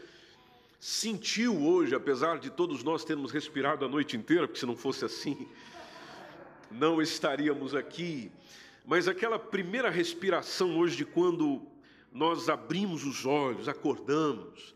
sentiu 0.81 1.61
hoje, 1.61 1.93
apesar 1.93 2.39
de 2.39 2.50
todos 2.50 2.83
nós 2.83 3.05
termos 3.05 3.31
respirado 3.31 3.85
a 3.85 3.88
noite 3.88 4.17
inteira, 4.17 4.47
porque 4.47 4.59
se 4.59 4.65
não 4.65 4.75
fosse 4.75 5.05
assim, 5.05 5.47
não 6.71 7.00
estaríamos 7.00 7.75
aqui. 7.75 8.31
Mas 8.83 9.07
aquela 9.07 9.38
primeira 9.38 9.91
respiração 9.91 10.79
hoje 10.79 10.97
de 10.97 11.05
quando 11.05 11.61
nós 12.11 12.50
abrimos 12.50 13.05
os 13.05 13.27
olhos, 13.27 13.69
acordamos, 13.69 14.73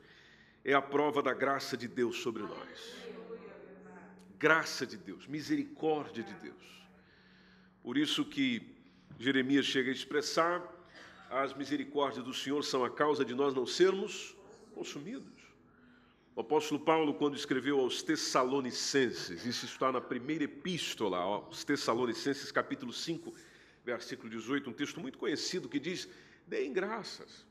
é 0.63 0.75
a 0.75 0.81
prova 0.81 1.24
da 1.24 1.33
graça 1.33 1.75
de 1.75 1.88
Deus 1.88 2.17
sobre 2.17 2.43
nós. 2.43 2.95
Graça 4.38 4.85
de 4.85 4.97
Deus, 4.97 5.25
misericórdia 5.25 6.24
de 6.24 6.33
Deus. 6.35 6.85
Por 7.81 7.97
isso 7.97 8.24
que 8.24 8.75
Jeremias 9.17 9.65
chega 9.65 9.89
a 9.89 9.93
expressar: 9.93 10.62
as 11.31 11.51
misericórdias 11.55 12.24
do 12.24 12.33
Senhor 12.33 12.63
são 12.63 12.85
a 12.85 12.91
causa 12.91 13.25
de 13.25 13.33
nós 13.33 13.55
não 13.55 13.65
sermos 13.65 14.35
consumidos. 14.75 15.44
O 16.35 16.41
apóstolo 16.41 16.81
Paulo, 16.81 17.13
quando 17.13 17.37
escreveu 17.37 17.79
aos 17.79 18.03
Tessalonicenses, 18.03 19.45
isso 19.45 19.65
está 19.65 19.89
na 19.89 20.01
primeira 20.01 20.43
epístola 20.43 21.17
aos 21.17 21.63
Tessalonicenses, 21.63 22.51
capítulo 22.51 22.91
5, 22.91 23.33
versículo 23.85 24.29
18, 24.29 24.69
um 24.69 24.73
texto 24.73 24.99
muito 24.99 25.17
conhecido 25.17 25.69
que 25.69 25.79
diz: 25.79 26.09
Deem 26.45 26.73
graças. 26.73 27.45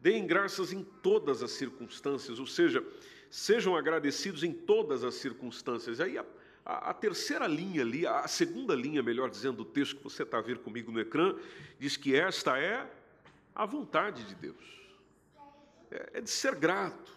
Deem 0.00 0.26
graças 0.26 0.72
em 0.72 0.82
todas 0.82 1.44
as 1.44 1.52
circunstâncias, 1.52 2.40
ou 2.40 2.46
seja, 2.46 2.84
sejam 3.30 3.76
agradecidos 3.76 4.42
em 4.42 4.52
todas 4.52 5.04
as 5.04 5.14
circunstâncias. 5.14 6.00
Aí 6.00 6.18
a, 6.18 6.26
a, 6.66 6.90
a 6.90 6.92
terceira 6.92 7.46
linha 7.46 7.82
ali, 7.82 8.04
a 8.04 8.26
segunda 8.26 8.74
linha, 8.74 9.00
melhor 9.00 9.30
dizendo, 9.30 9.58
do 9.58 9.64
texto 9.64 9.98
que 9.98 10.02
você 10.02 10.24
está 10.24 10.38
a 10.38 10.42
ver 10.42 10.58
comigo 10.58 10.90
no 10.90 10.98
ecrã, 10.98 11.36
diz 11.78 11.96
que 11.96 12.16
esta 12.16 12.58
é 12.58 12.84
a 13.54 13.64
vontade 13.64 14.24
de 14.24 14.34
Deus. 14.34 14.82
É, 15.88 16.10
é 16.14 16.20
de 16.20 16.28
ser 16.28 16.56
grato. 16.56 17.13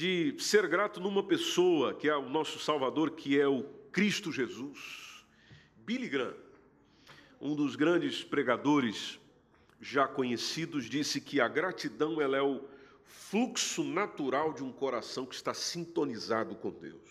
De 0.00 0.34
ser 0.38 0.66
grato 0.66 0.98
numa 0.98 1.22
pessoa 1.22 1.92
que 1.92 2.08
é 2.08 2.16
o 2.16 2.26
nosso 2.26 2.58
Salvador, 2.58 3.10
que 3.10 3.38
é 3.38 3.46
o 3.46 3.64
Cristo 3.92 4.32
Jesus. 4.32 5.26
Billy 5.76 6.08
Graham, 6.08 6.34
um 7.38 7.54
dos 7.54 7.76
grandes 7.76 8.24
pregadores 8.24 9.20
já 9.78 10.08
conhecidos, 10.08 10.86
disse 10.86 11.20
que 11.20 11.38
a 11.38 11.46
gratidão 11.46 12.18
ela 12.18 12.34
é 12.34 12.40
o 12.40 12.66
fluxo 13.04 13.84
natural 13.84 14.54
de 14.54 14.64
um 14.64 14.72
coração 14.72 15.26
que 15.26 15.34
está 15.34 15.52
sintonizado 15.52 16.54
com 16.54 16.70
Deus. 16.70 17.10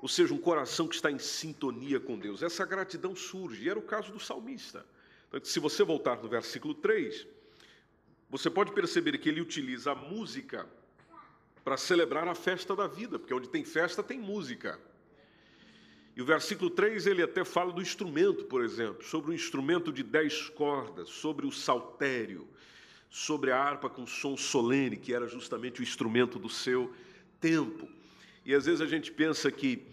Ou 0.00 0.06
seja, 0.06 0.32
um 0.32 0.38
coração 0.38 0.86
que 0.86 0.94
está 0.94 1.10
em 1.10 1.18
sintonia 1.18 1.98
com 1.98 2.16
Deus. 2.16 2.44
Essa 2.44 2.64
gratidão 2.64 3.16
surge, 3.16 3.64
e 3.64 3.68
era 3.68 3.76
o 3.76 3.82
caso 3.82 4.12
do 4.12 4.20
salmista. 4.20 4.86
Então, 5.26 5.44
se 5.44 5.58
você 5.58 5.82
voltar 5.82 6.22
no 6.22 6.28
versículo 6.28 6.74
3, 6.74 7.26
você 8.30 8.50
pode 8.50 8.72
perceber 8.72 9.16
que 9.18 9.28
ele 9.28 9.40
utiliza 9.40 9.92
a 9.92 9.94
música 9.94 10.66
para 11.64 11.76
celebrar 11.76 12.26
a 12.28 12.34
festa 12.34 12.74
da 12.74 12.86
vida, 12.86 13.18
porque 13.18 13.34
onde 13.34 13.48
tem 13.48 13.64
festa 13.64 14.02
tem 14.02 14.18
música. 14.18 14.78
E 16.16 16.22
o 16.22 16.24
versículo 16.24 16.68
3 16.70 17.06
ele 17.06 17.22
até 17.22 17.44
fala 17.44 17.72
do 17.72 17.80
instrumento, 17.80 18.44
por 18.44 18.64
exemplo, 18.64 19.04
sobre 19.04 19.30
o 19.30 19.34
instrumento 19.34 19.92
de 19.92 20.02
dez 20.02 20.48
cordas, 20.48 21.08
sobre 21.08 21.46
o 21.46 21.52
saltério, 21.52 22.48
sobre 23.08 23.52
a 23.52 23.62
harpa 23.62 23.88
com 23.88 24.06
som 24.06 24.36
solene, 24.36 24.96
que 24.96 25.14
era 25.14 25.28
justamente 25.28 25.80
o 25.80 25.82
instrumento 25.82 26.38
do 26.38 26.48
seu 26.48 26.92
tempo. 27.40 27.88
E 28.44 28.54
às 28.54 28.66
vezes 28.66 28.80
a 28.80 28.86
gente 28.86 29.12
pensa 29.12 29.50
que 29.50 29.86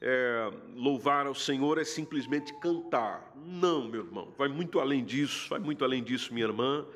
é, 0.00 0.52
louvar 0.74 1.26
ao 1.26 1.34
Senhor 1.34 1.78
é 1.78 1.84
simplesmente 1.84 2.52
cantar. 2.60 3.32
Não, 3.44 3.88
meu 3.88 4.04
irmão, 4.04 4.32
vai 4.36 4.48
muito 4.48 4.80
além 4.80 5.04
disso, 5.04 5.48
vai 5.48 5.58
muito 5.58 5.84
além 5.84 6.02
disso, 6.02 6.32
minha 6.32 6.46
irmã. 6.46 6.86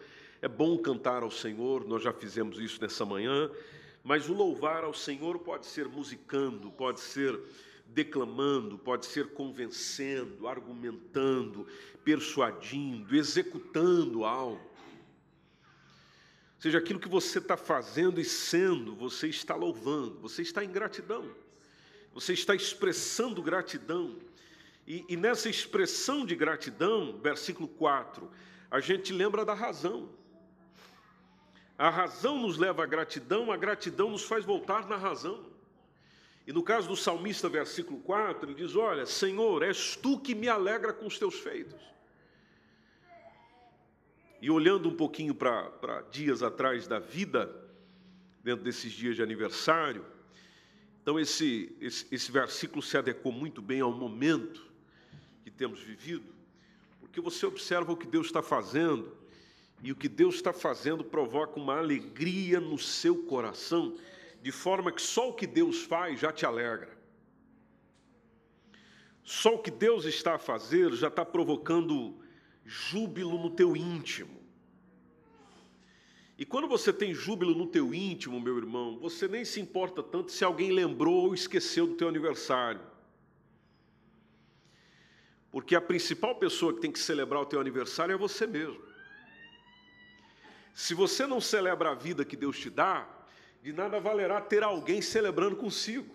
É 0.43 0.49
bom 0.49 0.77
cantar 0.79 1.23
ao 1.23 1.31
Senhor, 1.31 1.87
nós 1.87 2.03
já 2.03 2.13
fizemos 2.13 2.59
isso 2.59 2.81
nessa 2.81 3.05
manhã, 3.05 3.51
mas 4.05 4.29
o 4.29 4.35
louvar 4.35 4.85
ao 4.85 4.95
Senhor 4.95 5.39
pode 5.39 5.67
ser 5.67 5.89
musicando, 5.89 6.71
pode 6.71 7.01
ser 7.01 7.41
declamando, 7.87 8.79
pode 8.79 9.07
ser 9.07 9.29
convencendo, 9.29 10.47
argumentando, 10.47 11.67
persuadindo, 12.05 13.17
executando 13.17 14.25
algo. 14.25 14.61
Ou 16.57 16.63
seja, 16.63 16.79
aquilo 16.79 17.01
que 17.01 17.09
você 17.09 17.39
está 17.39 17.57
fazendo 17.57 18.21
e 18.21 18.25
sendo, 18.25 18.95
você 18.95 19.29
está 19.29 19.55
louvando, 19.55 20.19
você 20.21 20.43
está 20.43 20.65
em 20.65 20.71
gratidão, 20.71 21.31
você 22.13 22.33
está 22.33 22.55
expressando 22.55 23.43
gratidão. 23.43 24.17
E, 24.87 25.05
e 25.09 25.17
nessa 25.17 25.49
expressão 25.49 26.25
de 26.25 26.35
gratidão, 26.35 27.19
versículo 27.23 27.69
4, 27.69 28.31
a 28.71 28.81
gente 28.81 29.13
lembra 29.13 29.45
da 29.45 29.55
razão. 29.55 30.09
A 31.79 31.91
razão 31.91 32.41
nos 32.41 32.57
leva 32.57 32.85
à 32.85 32.87
gratidão, 32.87 33.53
a 33.53 33.57
gratidão 33.57 34.11
nos 34.11 34.23
faz 34.23 34.45
voltar 34.45 34.89
na 34.89 34.97
razão. 34.97 35.45
E 36.47 36.53
no 36.53 36.63
caso 36.63 36.89
do 36.89 36.97
salmista, 36.97 37.49
versículo 37.49 37.99
4, 38.01 38.49
ele 38.49 38.55
diz: 38.55 38.75
Olha, 38.77 39.05
Senhor, 39.05 39.63
és 39.63 39.97
tu 39.97 40.19
que 40.19 40.35
me 40.35 40.49
alegra 40.49 40.93
com 40.93 41.07
os 41.07 41.19
teus 41.19 41.35
feitos. 41.41 41.81
E 44.41 44.51
olhando 44.51 44.89
um 44.89 44.97
pouquinho 44.97 45.35
para 45.35 46.03
dias 46.11 46.43
atrás 46.43 46.87
da 46.87 46.99
vida, 46.99 47.53
dentro 48.45 48.65
desses 48.65 48.93
dias 48.93 49.17
de 49.17 49.23
aniversário, 49.23 50.05
então 51.03 51.19
esse, 51.19 51.77
esse, 51.81 52.07
esse 52.11 52.33
versículo 52.33 52.83
se 52.83 52.97
adequou 52.97 53.33
muito 53.33 53.61
bem 53.61 53.81
ao 53.81 53.93
momento 53.93 54.65
que 55.43 55.51
temos 55.51 55.81
vivido, 55.81 56.33
porque 57.01 57.21
você 57.21 57.45
observa 57.47 57.93
o 57.93 57.97
que 57.97 58.07
Deus 58.07 58.27
está 58.27 58.43
fazendo, 58.43 59.17
e 59.83 59.93
o 59.93 59.97
que 59.97 60.09
Deus 60.09 60.37
está 60.37 60.53
fazendo 60.53 61.05
provoca 61.05 61.61
uma 61.61 61.79
alegria 61.79 62.61
no 62.61 62.79
seu 62.79 63.25
coração, 63.25 63.97
de 64.43 64.51
forma 64.51 64.91
que 64.91 65.03
só 65.03 65.31
o 65.31 65.35
que 65.35 65.47
Deus 65.47 65.83
faz 65.83 66.21
já 66.21 66.33
te 66.33 66.47
alegra. 66.47 66.97
Só 69.23 69.57
o 69.57 69.59
que 69.59 69.71
Deus 69.71 70.05
está 70.05 70.37
a 70.37 70.39
fazer 70.39 70.93
já 70.93 71.09
está 71.09 71.25
provocando 71.25 72.17
júbilo 72.65 73.39
no 73.39 73.51
teu 73.51 73.77
íntimo. 73.77 74.37
E 76.39 76.45
quando 76.45 76.69
você 76.69 76.93
tem 76.93 77.15
júbilo 77.15 77.55
no 77.55 77.67
teu 77.67 77.95
íntimo, 77.95 78.39
meu 78.39 78.59
irmão, 78.59 78.99
você 78.99 79.27
nem 79.27 79.45
se 79.45 79.59
importa 79.59 80.03
tanto 80.03 80.31
se 80.31 80.45
alguém 80.45 80.71
lembrou 80.71 81.25
ou 81.25 81.35
esqueceu 81.35 81.87
do 81.87 81.95
teu 81.95 82.09
aniversário. 82.09 82.81
Porque 85.51 85.75
a 85.75 85.81
principal 85.81 86.35
pessoa 86.35 86.75
que 86.75 86.81
tem 86.81 86.93
que 86.93 86.99
celebrar 86.99 87.41
o 87.41 87.47
teu 87.47 87.59
aniversário 87.59 88.13
é 88.13 88.19
você 88.19 88.47
mesmo. 88.47 88.81
Se 90.77 90.93
você 90.93 91.27
não 91.27 91.41
celebra 91.41 91.93
a 91.93 91.95
vida 91.95 92.23
que 92.23 92.37
Deus 92.37 92.59
te 92.59 92.69
dá, 92.69 93.09
de 93.63 93.73
nada 93.73 93.99
valerá 93.99 94.43
ter 94.43 94.63
alguém 94.63 95.01
celebrando 95.01 95.57
consigo. 95.57 96.15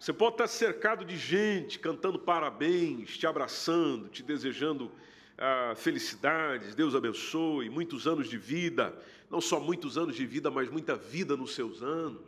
Você 0.00 0.10
pode 0.10 0.32
estar 0.32 0.46
cercado 0.46 1.04
de 1.04 1.18
gente 1.18 1.78
cantando 1.78 2.18
parabéns, 2.18 3.18
te 3.18 3.26
abraçando, 3.26 4.08
te 4.08 4.22
desejando 4.22 4.90
ah, 5.36 5.74
felicidades, 5.76 6.74
Deus 6.74 6.94
abençoe, 6.94 7.68
muitos 7.68 8.06
anos 8.06 8.26
de 8.26 8.38
vida, 8.38 8.98
não 9.28 9.42
só 9.42 9.60
muitos 9.60 9.98
anos 9.98 10.16
de 10.16 10.24
vida, 10.24 10.50
mas 10.50 10.70
muita 10.70 10.96
vida 10.96 11.36
nos 11.36 11.54
seus 11.54 11.82
anos. 11.82 12.22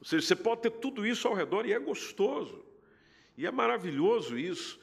Ou 0.00 0.04
seja, 0.04 0.26
você 0.26 0.34
pode 0.34 0.62
ter 0.62 0.70
tudo 0.70 1.06
isso 1.06 1.28
ao 1.28 1.34
redor 1.34 1.66
e 1.66 1.72
é 1.72 1.78
gostoso, 1.78 2.64
e 3.38 3.46
é 3.46 3.50
maravilhoso 3.52 4.36
isso, 4.36 4.80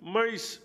mas 0.00 0.62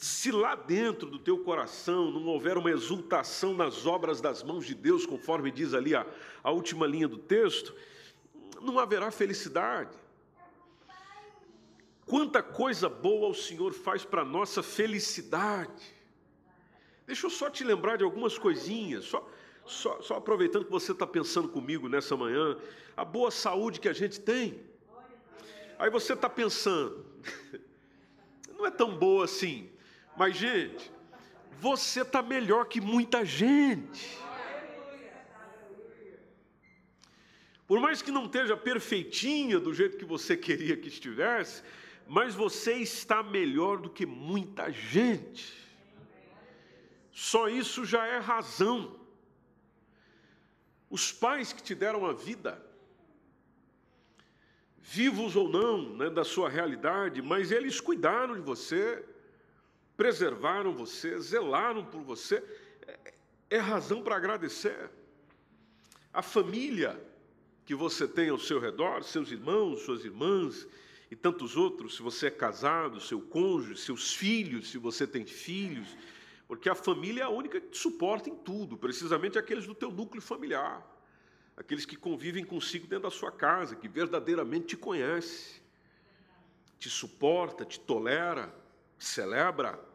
se 0.00 0.32
lá 0.32 0.54
dentro 0.54 1.10
do 1.10 1.18
teu 1.18 1.44
coração 1.44 2.10
não 2.10 2.24
houver 2.24 2.56
uma 2.56 2.70
exultação 2.70 3.52
nas 3.52 3.84
obras 3.84 4.18
das 4.18 4.42
mãos 4.42 4.64
de 4.64 4.74
Deus, 4.74 5.04
conforme 5.04 5.50
diz 5.50 5.74
ali 5.74 5.94
a, 5.94 6.06
a 6.42 6.50
última 6.50 6.86
linha 6.86 7.06
do 7.06 7.18
texto, 7.18 7.76
não 8.62 8.78
haverá 8.78 9.10
felicidade. 9.10 9.94
Quanta 12.06 12.42
coisa 12.42 12.88
boa 12.88 13.28
o 13.28 13.34
Senhor 13.34 13.74
faz 13.74 14.02
para 14.02 14.22
a 14.22 14.24
nossa 14.24 14.62
felicidade. 14.62 15.94
Deixa 17.06 17.26
eu 17.26 17.30
só 17.30 17.50
te 17.50 17.62
lembrar 17.62 17.98
de 17.98 18.04
algumas 18.04 18.38
coisinhas, 18.38 19.04
só, 19.04 19.28
só, 19.66 20.00
só 20.00 20.14
aproveitando 20.16 20.64
que 20.64 20.70
você 20.70 20.92
está 20.92 21.06
pensando 21.06 21.50
comigo 21.50 21.90
nessa 21.90 22.16
manhã, 22.16 22.56
a 22.96 23.04
boa 23.04 23.30
saúde 23.30 23.78
que 23.78 23.88
a 23.88 23.92
gente 23.92 24.18
tem. 24.18 24.62
Aí 25.78 25.90
você 25.90 26.14
está 26.14 26.28
pensando, 26.30 27.04
não 28.56 28.64
é 28.64 28.70
tão 28.70 28.96
boa 28.96 29.26
assim, 29.26 29.69
mas 30.20 30.36
gente, 30.36 30.92
você 31.58 32.02
está 32.02 32.20
melhor 32.20 32.66
que 32.66 32.78
muita 32.78 33.24
gente. 33.24 34.18
Por 37.66 37.80
mais 37.80 38.02
que 38.02 38.10
não 38.10 38.26
esteja 38.26 38.54
perfeitinha 38.54 39.58
do 39.58 39.72
jeito 39.72 39.96
que 39.96 40.04
você 40.04 40.36
queria 40.36 40.76
que 40.76 40.88
estivesse, 40.88 41.62
mas 42.06 42.34
você 42.34 42.74
está 42.74 43.22
melhor 43.22 43.78
do 43.78 43.88
que 43.88 44.04
muita 44.04 44.70
gente. 44.70 45.54
Só 47.10 47.48
isso 47.48 47.86
já 47.86 48.04
é 48.06 48.18
razão. 48.18 49.00
Os 50.90 51.10
pais 51.10 51.50
que 51.50 51.62
te 51.62 51.74
deram 51.74 52.04
a 52.04 52.12
vida, 52.12 52.62
vivos 54.76 55.34
ou 55.34 55.48
não, 55.48 55.96
né, 55.96 56.10
da 56.10 56.24
sua 56.24 56.50
realidade, 56.50 57.22
mas 57.22 57.50
eles 57.50 57.80
cuidaram 57.80 58.34
de 58.34 58.42
você, 58.42 59.02
preservaram 60.00 60.72
você, 60.72 61.20
zelaram 61.20 61.84
por 61.84 62.00
você, 62.00 62.42
é, 62.86 63.12
é 63.50 63.58
razão 63.58 64.02
para 64.02 64.16
agradecer. 64.16 64.88
A 66.10 66.22
família 66.22 66.98
que 67.66 67.74
você 67.74 68.08
tem 68.08 68.30
ao 68.30 68.38
seu 68.38 68.58
redor, 68.58 69.04
seus 69.04 69.30
irmãos, 69.30 69.82
suas 69.82 70.02
irmãs 70.02 70.66
e 71.10 71.14
tantos 71.14 71.54
outros, 71.54 71.96
se 71.96 72.02
você 72.02 72.28
é 72.28 72.30
casado, 72.30 72.98
seu 72.98 73.20
cônjuge, 73.20 73.78
seus 73.78 74.14
filhos, 74.14 74.70
se 74.70 74.78
você 74.78 75.06
tem 75.06 75.26
filhos, 75.26 75.94
porque 76.48 76.70
a 76.70 76.74
família 76.74 77.20
é 77.20 77.24
a 77.24 77.28
única 77.28 77.60
que 77.60 77.68
te 77.68 77.76
suporta 77.76 78.30
em 78.30 78.36
tudo, 78.36 78.78
precisamente 78.78 79.38
aqueles 79.38 79.66
do 79.66 79.74
teu 79.74 79.90
núcleo 79.90 80.22
familiar, 80.22 80.82
aqueles 81.58 81.84
que 81.84 81.94
convivem 81.94 82.42
consigo 82.42 82.86
dentro 82.86 83.02
da 83.02 83.10
sua 83.10 83.30
casa, 83.30 83.76
que 83.76 83.86
verdadeiramente 83.86 84.68
te 84.68 84.76
conhece, 84.78 85.60
te 86.78 86.88
suporta, 86.88 87.66
te 87.66 87.78
tolera, 87.78 88.50
celebra, 88.98 89.89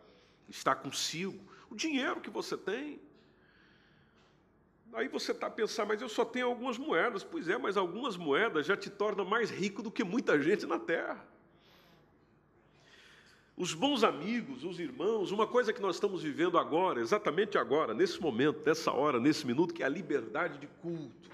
está 0.50 0.76
consigo. 0.76 1.40
O 1.70 1.76
dinheiro 1.76 2.22
que 2.22 2.30
você 2.30 2.58
tem, 2.58 3.00
Aí 4.96 5.10
você 5.10 5.34
está 5.34 5.48
a 5.48 5.52
pensar, 5.52 5.86
mas 5.86 6.02
eu 6.02 6.08
só 6.08 6.24
tenho 6.24 6.48
algumas 6.48 6.78
moedas. 6.78 7.22
Pois 7.22 7.50
é, 7.50 7.58
mas 7.58 7.76
algumas 7.76 8.16
moedas 8.16 8.66
já 8.66 8.78
te 8.78 8.90
tornam 8.90 9.26
mais 9.26 9.52
rico 9.52 9.84
do 9.84 9.92
que 9.92 10.06
muita 10.06 10.42
gente 10.42 10.66
na 10.66 10.80
terra. 10.80 11.22
Os 13.58 13.74
bons 13.74 14.06
amigos, 14.06 14.64
os 14.64 14.80
irmãos, 14.80 15.32
uma 15.32 15.46
coisa 15.46 15.74
que 15.74 15.82
nós 15.82 15.98
estamos 15.98 16.24
vivendo 16.24 16.58
agora, 16.58 17.02
exatamente 17.02 17.58
agora, 17.58 17.94
nesse 17.94 18.22
momento, 18.22 18.62
nessa 18.66 18.92
hora, 18.92 19.20
nesse 19.20 19.46
minuto, 19.46 19.74
que 19.74 19.84
é 19.84 19.86
a 19.86 19.90
liberdade 19.90 20.58
de 20.58 20.68
culto. 20.68 21.30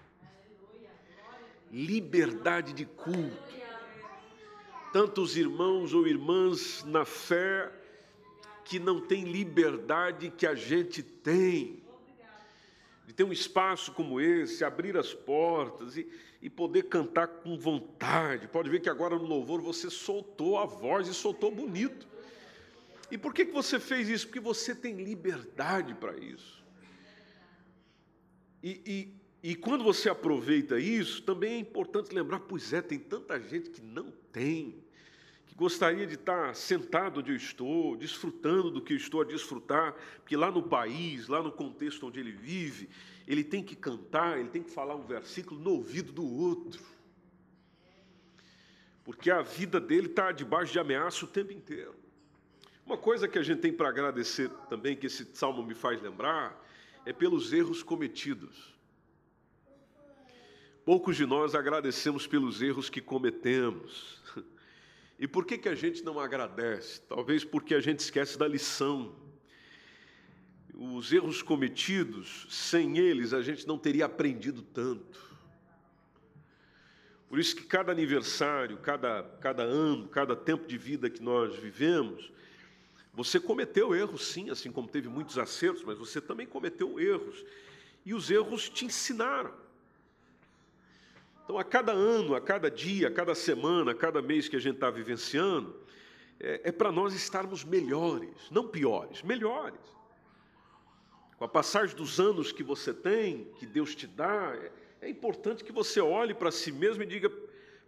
Liberdade 1.72 2.74
de 2.74 2.86
culto. 2.86 3.38
Tantos 4.92 5.38
irmãos 5.38 5.94
ou 5.94 6.08
irmãs 6.08 6.84
na 6.84 7.06
fé 7.06 7.72
que 8.72 8.80
não 8.80 9.02
têm 9.02 9.26
liberdade 9.26 10.30
que 10.30 10.48
a 10.48 10.56
gente 10.56 11.04
tem 11.04 11.84
de 13.06 13.14
ter 13.14 13.26
um 13.26 13.34
espaço 13.34 13.92
como 13.92 14.22
esse, 14.22 14.64
abrir 14.64 14.96
as 14.96 15.14
portas 15.14 15.98
e, 15.98 16.08
e 16.42 16.50
poder 16.50 16.84
cantar 16.84 17.28
com 17.28 17.58
vontade. 17.58 18.48
Pode 18.48 18.70
ver 18.70 18.80
que 18.80 18.88
agora 18.88 19.18
no 19.18 19.26
louvor 19.26 19.62
você 19.62 19.90
soltou 19.90 20.58
a 20.58 20.66
voz 20.66 21.10
e 21.10 21.14
soltou 21.14 21.54
bonito. 21.54 22.08
E 23.12 23.18
por 23.18 23.34
que, 23.34 23.44
que 23.44 23.52
você 23.52 23.78
fez 23.78 24.08
isso? 24.08 24.28
Porque 24.28 24.40
você 24.40 24.74
tem 24.74 24.96
liberdade 25.04 25.94
para 25.94 26.16
isso. 26.18 26.64
E, 28.64 29.14
e, 29.44 29.50
e 29.50 29.54
quando 29.54 29.84
você 29.84 30.08
aproveita 30.08 30.80
isso, 30.80 31.22
também 31.24 31.56
é 31.56 31.58
importante 31.58 32.16
lembrar: 32.16 32.40
pois 32.40 32.72
é, 32.72 32.82
tem 32.82 33.00
tanta 33.00 33.38
gente 33.38 33.70
que 33.70 33.82
não 33.82 34.14
tem 34.32 34.82
gostaria 35.62 36.08
de 36.08 36.16
estar 36.16 36.56
sentado 36.56 37.20
onde 37.20 37.32
eu 37.32 37.36
estou, 37.36 37.96
desfrutando 37.96 38.72
do 38.72 38.82
que 38.82 38.94
eu 38.94 38.98
estou 38.98 39.22
a 39.22 39.24
desfrutar, 39.24 39.94
porque 40.16 40.36
lá 40.36 40.50
no 40.50 40.64
país, 40.64 41.28
lá 41.28 41.40
no 41.40 41.52
contexto 41.52 42.08
onde 42.08 42.20
ele 42.20 42.32
vive, 42.32 42.90
ele 43.28 43.44
tem 43.44 43.64
que 43.64 43.76
cantar, 43.76 44.40
ele 44.40 44.50
tem 44.50 44.64
que 44.64 44.72
falar 44.72 44.96
um 44.96 45.06
versículo 45.06 45.62
no 45.62 45.74
ouvido 45.74 46.12
do 46.12 46.26
outro, 46.26 46.82
porque 49.04 49.30
a 49.30 49.44
vida 49.44 49.80
dele 49.80 50.08
está 50.08 50.32
debaixo 50.32 50.74
de 50.74 50.80
ameaça 50.80 51.26
o 51.26 51.28
tempo 51.28 51.54
inteiro. 51.54 51.94
Uma 52.84 52.98
coisa 52.98 53.28
que 53.28 53.38
a 53.38 53.44
gente 53.44 53.62
tem 53.62 53.72
para 53.72 53.90
agradecer 53.90 54.50
também, 54.68 54.96
que 54.96 55.06
esse 55.06 55.30
salmo 55.32 55.62
me 55.62 55.76
faz 55.76 56.02
lembrar, 56.02 56.60
é 57.06 57.14
pelos 57.14 57.54
erros 57.54 57.84
cometidos. 57.84 58.74
Poucos 60.84 61.16
de 61.16 61.28
nós 61.28 61.54
agradecemos 61.54 62.26
pelos 62.26 62.64
erros 62.64 62.90
que 62.90 63.00
cometemos. 63.00 64.20
E 65.22 65.28
por 65.28 65.46
que, 65.46 65.56
que 65.56 65.70
a 65.70 65.76
gente 65.76 66.04
não 66.04 66.20
agradece? 66.20 67.00
Talvez 67.02 67.46
porque 67.46 67.76
a 67.76 67.80
gente 67.80 68.00
esquece 68.00 68.40
da 68.40 68.48
lição. 68.48 69.16
Os 70.74 71.14
erros 71.14 71.44
cometidos, 71.44 72.48
sem 72.50 72.98
eles, 72.98 73.32
a 73.32 73.44
gente 73.44 73.68
não 73.68 73.78
teria 73.78 74.06
aprendido 74.06 74.64
tanto. 74.64 75.22
Por 77.30 77.38
isso 77.38 77.56
que 77.56 77.64
cada 77.66 77.92
aniversário, 77.92 78.80
cada, 78.80 79.22
cada 79.40 79.62
ano, 79.62 80.08
cada 80.08 80.36
tempo 80.36 80.68
de 80.68 80.76
vida 80.76 81.08
que 81.08 81.22
nós 81.22 81.56
vivemos, 81.56 82.34
você 83.14 83.40
cometeu 83.40 83.94
erros, 83.94 84.26
sim, 84.26 84.50
assim 84.50 84.72
como 84.72 84.88
teve 84.88 85.08
muitos 85.08 85.38
acertos, 85.38 85.84
mas 85.84 86.00
você 86.00 86.20
também 86.20 86.48
cometeu 86.48 87.00
erros. 87.00 87.46
E 88.04 88.16
os 88.16 88.32
erros 88.32 88.68
te 88.68 88.86
ensinaram. 88.86 89.54
Então, 91.44 91.58
a 91.58 91.64
cada 91.64 91.92
ano, 91.92 92.36
a 92.36 92.42
cada 92.42 92.70
dia, 92.70 93.08
a 93.08 93.12
cada 93.12 93.36
semana, 93.36 93.92
a 93.92 93.96
cada 93.96 94.22
mês 94.22 94.48
que 94.48 94.56
a 94.56 94.60
gente 94.60 94.76
está 94.76 94.90
vivenciando, 94.90 95.76
é, 96.40 96.62
é 96.66 96.72
para 96.72 96.92
nós 96.92 97.14
estarmos 97.14 97.64
melhores, 97.64 98.50
não 98.50 98.68
piores, 98.68 99.22
melhores. 99.22 99.80
Com 101.38 101.46
a 101.46 101.48
passagem 101.48 101.96
dos 101.96 102.20
anos 102.20 102.52
que 102.52 102.64
você 102.64 102.94
tem, 102.94 103.46
que 103.58 103.66
Deus 103.66 103.96
te 103.96 104.08
dá, 104.08 104.56
é, 104.56 104.72
é 105.02 105.10
importante 105.10 105.64
que 105.64 105.72
você 105.72 106.00
olhe 106.00 106.34
para 106.34 106.52
si 106.52 106.72
mesmo 106.72 107.02
e 107.04 107.06
diga: 107.06 107.32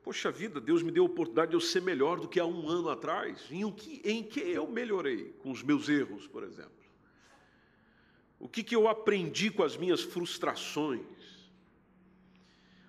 Poxa 0.04 0.32
vida, 0.32 0.60
Deus 0.60 0.84
me 0.84 0.92
deu 0.92 1.04
a 1.04 1.06
oportunidade 1.06 1.52
de 1.52 1.56
eu 1.56 1.62
ser 1.62 1.82
melhor 1.82 2.20
do 2.20 2.28
que 2.28 2.40
há 2.40 2.46
um 2.46 2.68
ano 2.68 2.90
atrás. 2.90 3.46
Em 3.50 3.72
que, 3.72 4.02
em 4.04 4.22
que 4.22 4.40
eu 4.42 4.68
melhorei 4.68 5.34
com 5.42 5.50
os 5.50 5.64
meus 5.64 5.88
erros, 5.88 6.28
por 6.28 6.44
exemplo? 6.44 6.72
O 8.38 8.50
que, 8.50 8.62
que 8.62 8.76
eu 8.76 8.90
aprendi 8.90 9.50
com 9.50 9.64
as 9.64 9.78
minhas 9.78 10.02
frustrações? 10.02 11.02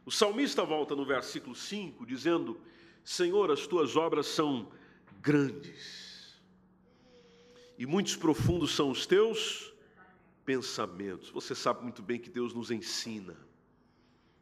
O 0.06 0.10
salmista 0.10 0.64
volta 0.64 0.94
no 0.94 1.04
versículo 1.04 1.54
5 1.54 2.04
dizendo: 2.04 2.60
Senhor, 3.02 3.50
as 3.50 3.66
tuas 3.66 3.96
obras 3.96 4.26
são 4.26 4.70
grandes, 5.20 6.40
e 7.78 7.86
muitos 7.86 8.16
profundos 8.16 8.74
são 8.74 8.90
os 8.90 9.06
teus 9.06 9.72
pensamentos. 10.44 11.30
Você 11.30 11.54
sabe 11.54 11.82
muito 11.82 12.02
bem 12.02 12.18
que 12.18 12.28
Deus 12.28 12.52
nos 12.52 12.70
ensina, 12.70 13.36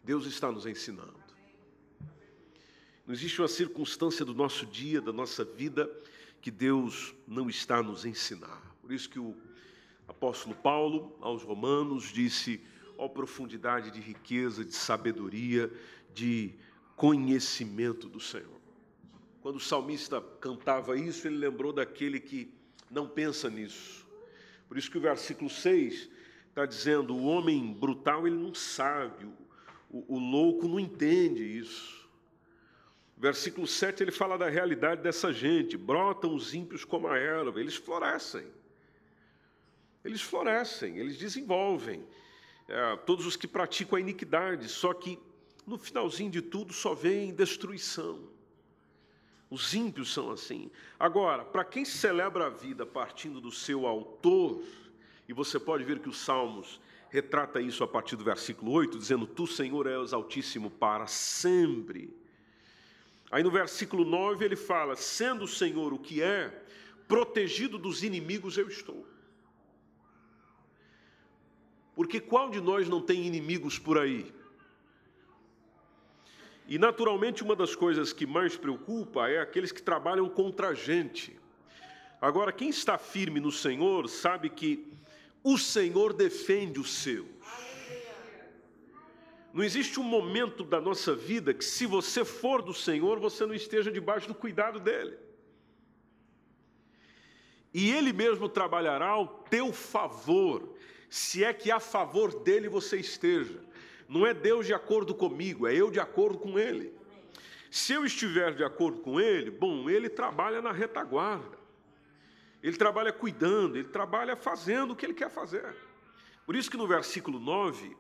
Deus 0.03 0.27
está 0.27 0.51
nos 0.51 0.67
ensinando. 0.67 1.23
Não 3.07 3.15
existe 3.15 3.41
uma 3.41 3.49
circunstância 3.49 4.25
do 4.25 4.35
nosso 4.35 4.65
dia, 4.67 5.01
da 5.01 5.13
nossa 5.13 5.45
vida, 5.45 5.91
que 6.41 6.51
Deus 6.51 7.15
não 7.27 7.49
está 7.49 7.83
nos 7.83 8.05
ensinar. 8.05 8.61
Por 8.81 8.93
isso 8.93 9.09
que 9.09 9.19
o 9.19 9.37
apóstolo 10.09 10.55
Paulo 10.57 11.17
aos 11.21 11.43
Romanos 11.43 12.13
disse: 12.13 12.61
ó 12.97 13.09
profundidade 13.09 13.91
de 13.91 14.01
riqueza, 14.01 14.65
de 14.65 14.75
sabedoria, 14.75 15.71
de 16.15 16.55
conhecimento 16.97 18.09
do 18.09 18.21
Senhor. 18.21 18.61
Quando 19.41 19.57
o 19.57 19.61
salmista 19.61 20.21
cantava 20.41 20.97
isso, 20.97 21.27
ele 21.27 21.37
lembrou 21.37 21.73
daquele 21.73 22.21
que 22.21 22.53
não 22.91 23.09
pensa 23.09 23.51
nisso. 23.51 24.07
Por 24.69 24.79
isso 24.79 24.91
que 24.91 24.99
o 24.99 25.01
versículo 25.01 25.51
6 25.51 26.09
está 26.49 26.65
dizendo: 26.65 27.15
o 27.15 27.25
homem 27.25 27.73
brutal 27.73 28.27
ele 28.27 28.37
não 28.37 28.55
sabe, 28.55 29.27
o, 29.91 30.15
o, 30.15 30.19
louco 30.19 30.69
não 30.69 30.79
entende 30.79 31.43
isso. 31.43 32.09
Versículo 33.17 33.67
7 33.67 34.03
ele 34.03 34.13
fala 34.13 34.39
da 34.39 34.49
realidade 34.49 35.03
dessa 35.03 35.33
gente: 35.33 35.77
brotam 35.77 36.35
os 36.35 36.55
ímpios 36.55 36.85
como 36.85 37.09
a 37.09 37.19
erva, 37.19 37.61
eles 37.61 37.75
florescem. 37.75 38.47
Eles 40.05 40.21
florescem, 40.21 40.99
eles 40.99 41.17
desenvolvem 41.17 42.05
é, 42.69 42.97
todos 43.05 43.27
os 43.27 43.37
que 43.37 43.47
praticam 43.47 43.97
a 43.97 44.01
iniquidade, 44.01 44.69
só 44.69 44.93
que 44.95 45.19
no 45.67 45.79
finalzinho 45.79 46.31
de 46.31 46.43
tudo 46.43 46.73
só 46.73 46.95
vem 46.95 47.33
destruição. 47.33 48.21
Os 49.51 49.75
ímpios 49.75 50.13
são 50.13 50.31
assim. 50.31 50.71
Agora, 50.99 51.45
para 51.45 51.65
quem 51.65 51.85
celebra 51.85 52.47
a 52.47 52.51
vida 52.51 52.87
partindo 52.87 53.41
do 53.41 53.51
seu 53.51 53.87
autor, 53.87 54.63
e 55.29 55.33
você 55.33 55.61
pode 55.61 55.85
ver 55.85 55.99
que 55.99 56.09
os 56.09 56.19
Salmos 56.19 56.81
retrata 57.11 57.61
isso 57.61 57.85
a 57.85 57.87
partir 57.87 58.17
do 58.17 58.25
versículo 58.25 58.73
8, 58.73 58.99
dizendo: 58.99 59.27
Tu, 59.27 59.47
Senhor, 59.47 59.87
és 59.87 60.13
altíssimo 60.15 60.71
para 60.71 61.07
sempre. 61.07 62.17
Aí 63.31 63.43
no 63.43 63.51
versículo 63.51 64.05
9 64.05 64.45
ele 64.45 64.57
fala: 64.57 64.97
Sendo 64.97 65.45
o 65.45 65.49
Senhor 65.49 65.93
o 65.93 65.99
que 65.99 66.23
é, 66.23 66.65
protegido 67.07 67.79
dos 67.79 68.03
inimigos 68.03 68.57
eu 68.57 68.69
estou. 68.69 69.07
Porque 72.03 72.19
qual 72.19 72.51
de 72.51 72.61
nós 72.61 72.89
não 72.89 73.01
tem 73.01 73.25
inimigos 73.25 73.79
por 73.79 73.97
aí? 73.97 74.35
E 76.67 76.77
naturalmente 76.77 77.45
uma 77.45 77.55
das 77.55 77.77
coisas 77.77 78.13
que 78.13 78.27
mais 78.27 78.57
preocupa 78.57 79.29
é 79.29 79.39
aqueles 79.39 79.71
que 79.71 79.81
trabalham 79.81 80.29
contra 80.29 80.71
a 80.71 80.75
gente. 80.75 81.39
Agora, 82.21 82.51
quem 82.51 82.71
está 82.71 82.99
firme 82.99 83.39
no 83.39 83.53
Senhor 83.53 84.09
sabe 84.09 84.51
que 84.51 84.93
o 85.45 85.57
Senhor 85.57 86.13
defende 86.13 86.81
os 86.81 86.93
seus. 86.93 87.29
Não 89.53 89.63
existe 89.63 90.01
um 90.01 90.05
momento 90.05 90.65
da 90.65 90.81
nossa 90.81 91.15
vida 91.15 91.55
que, 91.55 91.65
se 91.65 91.87
você 91.87 92.25
for 92.25 92.63
do 92.63 92.75
Senhor, 92.75 93.21
você 93.21 93.47
não 93.47 93.55
esteja 93.55 93.93
debaixo 93.93 94.27
do 94.27 94.35
cuidado 94.35 94.81
dEle. 94.81 95.17
E 97.73 97.93
Ele 97.93 98.13
mesmo 98.13 98.49
trabalhará 98.49 99.07
ao 99.07 99.45
teu 99.49 99.73
favor 99.73 100.75
se 101.13 101.45
é 101.45 101.53
que 101.53 101.71
a 101.71 101.79
favor 101.79 102.43
dele 102.43 102.71
você 102.71 102.97
esteja. 102.97 103.61
Não 104.09 104.27
é 104.27 104.33
Deus 104.33 104.65
de 104.65 104.73
acordo 104.73 105.15
comigo, 105.15 105.67
é 105.67 105.75
eu 105.75 105.91
de 105.91 106.01
acordo 106.01 106.39
com 106.39 106.59
ele. 106.59 106.91
Se 107.71 107.93
eu 107.93 108.07
estiver 108.07 108.55
de 108.55 108.65
acordo 108.65 109.03
com 109.03 109.21
ele, 109.21 109.51
bom, 109.51 109.91
ele 109.91 110.09
trabalha 110.09 110.63
na 110.63 110.73
retaguarda. 110.73 111.59
Ele 112.63 112.79
trabalha 112.79 113.13
cuidando, 113.13 113.77
ele 113.77 113.89
trabalha 113.89 114.35
fazendo 114.37 114.93
o 114.93 114.97
que 114.97 115.05
ele 115.05 115.13
quer 115.13 115.29
fazer. 115.29 115.77
Por 116.47 116.57
isso 116.57 116.71
que 116.71 116.79
no 116.79 116.87
versículo 116.87 117.39
9, 117.39 117.95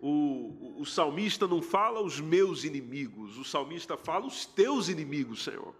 o, 0.00 0.76
o, 0.78 0.86
salmista 0.86 1.48
não 1.48 1.60
fala 1.60 2.00
os 2.00 2.20
meus 2.20 2.62
inimigos, 2.62 3.36
o 3.38 3.44
salmista 3.44 3.96
fala 3.96 4.24
os 4.24 4.46
teus 4.46 4.88
inimigos, 4.88 5.42
Senhor. 5.42 5.74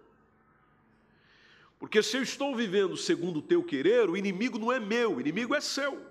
Porque 1.79 2.03
se 2.03 2.17
eu 2.17 2.23
estou 2.23 2.53
vivendo 2.53 2.97
segundo 2.97 3.39
o 3.39 3.41
teu 3.41 3.63
querer, 3.63 4.09
o 4.09 4.17
inimigo 4.17 4.59
não 4.59 4.69
é 4.69 4.81
meu, 4.81 5.15
o 5.15 5.21
inimigo 5.21 5.55
é 5.55 5.61
seu. 5.61 6.06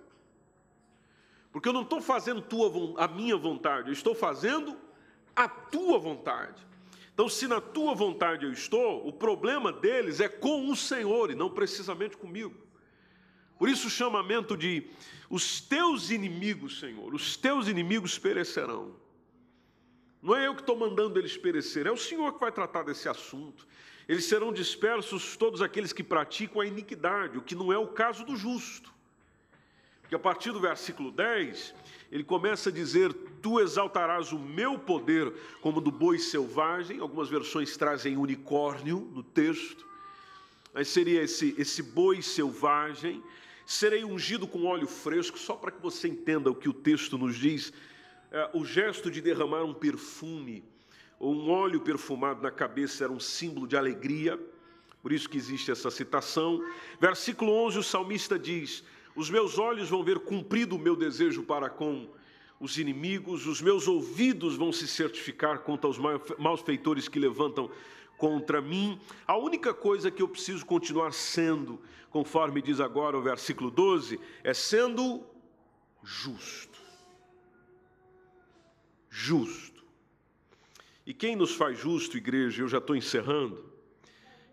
Porque 1.56 1.70
eu 1.70 1.72
não 1.72 1.84
estou 1.84 2.02
fazendo 2.02 2.42
tua, 2.42 2.70
a 3.02 3.08
minha 3.08 3.34
vontade, 3.34 3.88
eu 3.88 3.92
estou 3.94 4.14
fazendo 4.14 4.76
a 5.34 5.48
tua 5.48 5.98
vontade. 5.98 6.62
Então, 7.14 7.30
se 7.30 7.48
na 7.48 7.62
tua 7.62 7.94
vontade 7.94 8.44
eu 8.44 8.52
estou, 8.52 9.08
o 9.08 9.10
problema 9.10 9.72
deles 9.72 10.20
é 10.20 10.28
com 10.28 10.68
o 10.68 10.76
Senhor 10.76 11.30
e 11.30 11.34
não 11.34 11.48
precisamente 11.48 12.14
comigo. 12.14 12.54
Por 13.58 13.70
isso 13.70 13.86
o 13.86 13.90
chamamento 13.90 14.54
de 14.54 14.86
os 15.30 15.58
teus 15.58 16.10
inimigos, 16.10 16.78
Senhor, 16.78 17.14
os 17.14 17.38
teus 17.38 17.68
inimigos 17.68 18.18
perecerão. 18.18 18.94
Não 20.20 20.36
é 20.36 20.46
eu 20.46 20.54
que 20.54 20.60
estou 20.60 20.76
mandando 20.76 21.18
eles 21.18 21.38
perecer, 21.38 21.86
é 21.86 21.90
o 21.90 21.96
Senhor 21.96 22.34
que 22.34 22.40
vai 22.40 22.52
tratar 22.52 22.82
desse 22.82 23.08
assunto. 23.08 23.66
Eles 24.06 24.26
serão 24.26 24.52
dispersos 24.52 25.38
todos 25.38 25.62
aqueles 25.62 25.94
que 25.94 26.04
praticam 26.04 26.60
a 26.60 26.66
iniquidade, 26.66 27.38
o 27.38 27.42
que 27.42 27.54
não 27.54 27.72
é 27.72 27.78
o 27.78 27.88
caso 27.88 28.26
do 28.26 28.36
justo. 28.36 28.94
Porque 30.06 30.14
a 30.14 30.20
partir 30.20 30.52
do 30.52 30.60
versículo 30.60 31.10
10, 31.10 31.74
ele 32.12 32.22
começa 32.22 32.68
a 32.68 32.72
dizer: 32.72 33.12
Tu 33.42 33.58
exaltarás 33.58 34.30
o 34.32 34.38
meu 34.38 34.78
poder 34.78 35.32
como 35.60 35.80
do 35.80 35.90
boi 35.90 36.16
selvagem. 36.16 37.00
Algumas 37.00 37.28
versões 37.28 37.76
trazem 37.76 38.16
unicórnio 38.16 39.00
no 39.12 39.24
texto. 39.24 39.84
Mas 40.72 40.86
seria 40.86 41.22
esse, 41.22 41.56
esse 41.58 41.82
boi 41.82 42.22
selvagem. 42.22 43.20
Serei 43.66 44.04
ungido 44.04 44.46
com 44.46 44.64
óleo 44.64 44.86
fresco, 44.86 45.36
só 45.36 45.56
para 45.56 45.72
que 45.72 45.82
você 45.82 46.06
entenda 46.06 46.48
o 46.48 46.54
que 46.54 46.68
o 46.68 46.72
texto 46.72 47.18
nos 47.18 47.34
diz. 47.34 47.72
É, 48.30 48.48
o 48.54 48.64
gesto 48.64 49.10
de 49.10 49.20
derramar 49.20 49.64
um 49.64 49.74
perfume 49.74 50.62
ou 51.18 51.34
um 51.34 51.50
óleo 51.50 51.80
perfumado 51.80 52.42
na 52.42 52.52
cabeça 52.52 53.02
era 53.02 53.12
um 53.12 53.18
símbolo 53.18 53.66
de 53.66 53.76
alegria, 53.76 54.38
por 55.02 55.10
isso 55.10 55.28
que 55.28 55.36
existe 55.36 55.72
essa 55.72 55.90
citação. 55.90 56.62
Versículo 57.00 57.50
11, 57.50 57.78
o 57.78 57.82
salmista 57.82 58.38
diz: 58.38 58.84
Os 59.16 59.30
meus 59.30 59.58
olhos 59.58 59.88
vão 59.88 60.04
ver 60.04 60.18
cumprido 60.18 60.76
o 60.76 60.78
meu 60.78 60.94
desejo 60.94 61.42
para 61.42 61.70
com 61.70 62.06
os 62.60 62.76
inimigos, 62.76 63.46
os 63.46 63.62
meus 63.62 63.88
ouvidos 63.88 64.56
vão 64.56 64.70
se 64.70 64.86
certificar 64.86 65.60
contra 65.60 65.88
os 65.88 65.98
maus 66.38 66.60
feitores 66.60 67.08
que 67.08 67.18
levantam 67.18 67.70
contra 68.18 68.60
mim. 68.60 69.00
A 69.26 69.36
única 69.36 69.72
coisa 69.72 70.10
que 70.10 70.22
eu 70.22 70.28
preciso 70.28 70.64
continuar 70.64 71.12
sendo, 71.12 71.80
conforme 72.10 72.60
diz 72.60 72.78
agora 72.78 73.16
o 73.16 73.22
versículo 73.22 73.70
12, 73.70 74.20
é 74.44 74.52
sendo 74.52 75.24
justo. 76.02 76.78
Justo. 79.08 79.82
E 81.06 81.14
quem 81.14 81.36
nos 81.36 81.54
faz 81.54 81.78
justo, 81.78 82.18
igreja, 82.18 82.62
eu 82.62 82.68
já 82.68 82.78
estou 82.78 82.96
encerrando, 82.96 83.64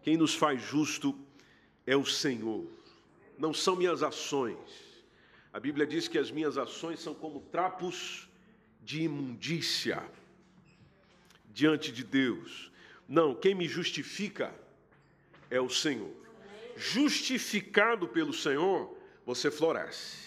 quem 0.02 0.16
nos 0.16 0.36
faz 0.36 0.62
justo 0.62 1.18
é 1.86 1.98
o 1.98 2.06
Senhor, 2.06 2.66
não 3.38 3.54
são 3.54 3.76
minhas 3.76 4.04
ações. 4.04 4.58
A 5.52 5.60
Bíblia 5.60 5.86
diz 5.86 6.08
que 6.08 6.18
as 6.18 6.32
minhas 6.32 6.58
ações 6.58 7.00
são 7.00 7.14
como 7.14 7.42
trapos 7.42 8.28
de 8.82 9.04
imundícia 9.04 10.04
diante 11.54 11.92
de 11.92 12.04
Deus. 12.04 12.72
Não, 13.08 13.36
quem 13.36 13.54
me 13.54 13.68
justifica 13.68 14.54
é 15.50 15.62
o 15.62 15.70
Senhor. 15.70 16.12
Justificado 16.76 18.08
pelo 18.08 18.34
Senhor, 18.34 18.98
você 19.26 19.52
floresce. 19.52 20.24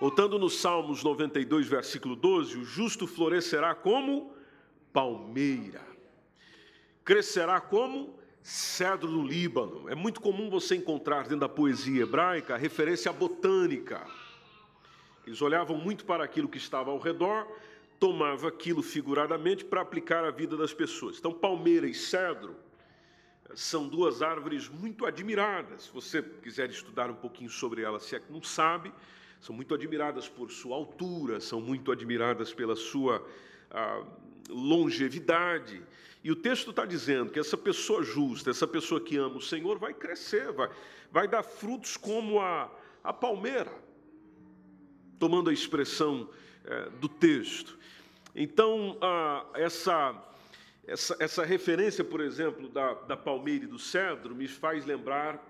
Voltando 0.00 0.38
no 0.38 0.50
Salmos 0.50 1.02
92, 1.02 1.68
versículo 1.68 2.16
12: 2.16 2.58
o 2.58 2.64
justo 2.64 3.06
florescerá 3.06 3.74
como 3.74 4.34
palmeira. 4.92 5.80
Crescerá 7.04 7.60
como 7.60 8.18
cedro 8.46 9.08
do 9.08 9.24
Líbano. 9.24 9.88
É 9.88 9.94
muito 9.96 10.20
comum 10.20 10.48
você 10.48 10.76
encontrar 10.76 11.22
dentro 11.22 11.40
da 11.40 11.48
poesia 11.48 12.04
hebraica 12.04 12.54
a 12.54 12.56
referência 12.56 13.10
à 13.10 13.12
botânica. 13.12 14.06
Eles 15.26 15.42
olhavam 15.42 15.76
muito 15.76 16.04
para 16.04 16.22
aquilo 16.22 16.48
que 16.48 16.56
estava 16.56 16.92
ao 16.92 16.98
redor, 17.00 17.44
tomavam 17.98 18.48
aquilo 18.48 18.84
figuradamente 18.84 19.64
para 19.64 19.80
aplicar 19.80 20.24
à 20.24 20.30
vida 20.30 20.56
das 20.56 20.72
pessoas. 20.72 21.18
Então, 21.18 21.32
palmeira 21.32 21.88
e 21.88 21.94
cedro 21.94 22.54
são 23.52 23.88
duas 23.88 24.22
árvores 24.22 24.68
muito 24.68 25.04
admiradas. 25.04 25.82
Se 25.82 25.92
você 25.92 26.22
quiser 26.22 26.70
estudar 26.70 27.10
um 27.10 27.16
pouquinho 27.16 27.50
sobre 27.50 27.82
elas, 27.82 28.04
se 28.04 28.14
é 28.14 28.20
que 28.20 28.32
não 28.32 28.44
sabe, 28.44 28.92
são 29.40 29.56
muito 29.56 29.74
admiradas 29.74 30.28
por 30.28 30.52
sua 30.52 30.76
altura, 30.76 31.40
são 31.40 31.60
muito 31.60 31.90
admiradas 31.90 32.54
pela 32.54 32.76
sua 32.76 33.26
ah, 33.72 34.04
longevidade. 34.48 35.82
E 36.22 36.30
o 36.30 36.36
texto 36.36 36.70
está 36.70 36.84
dizendo 36.84 37.30
que 37.30 37.38
essa 37.38 37.56
pessoa 37.56 38.02
justa, 38.02 38.50
essa 38.50 38.66
pessoa 38.66 39.00
que 39.00 39.16
ama 39.16 39.36
o 39.36 39.40
Senhor, 39.40 39.78
vai 39.78 39.94
crescer, 39.94 40.52
vai, 40.52 40.68
vai 41.10 41.28
dar 41.28 41.42
frutos 41.42 41.96
como 41.96 42.40
a, 42.40 42.70
a 43.02 43.12
palmeira, 43.12 43.72
tomando 45.18 45.50
a 45.50 45.52
expressão 45.52 46.28
é, 46.64 46.90
do 47.00 47.08
texto. 47.08 47.78
Então, 48.34 48.98
ah, 49.00 49.46
essa, 49.54 50.20
essa, 50.86 51.16
essa 51.20 51.44
referência, 51.44 52.04
por 52.04 52.20
exemplo, 52.20 52.68
da, 52.68 52.94
da 52.94 53.16
palmeira 53.16 53.64
e 53.64 53.68
do 53.68 53.78
cedro, 53.78 54.34
me 54.34 54.48
faz 54.48 54.84
lembrar 54.84 55.42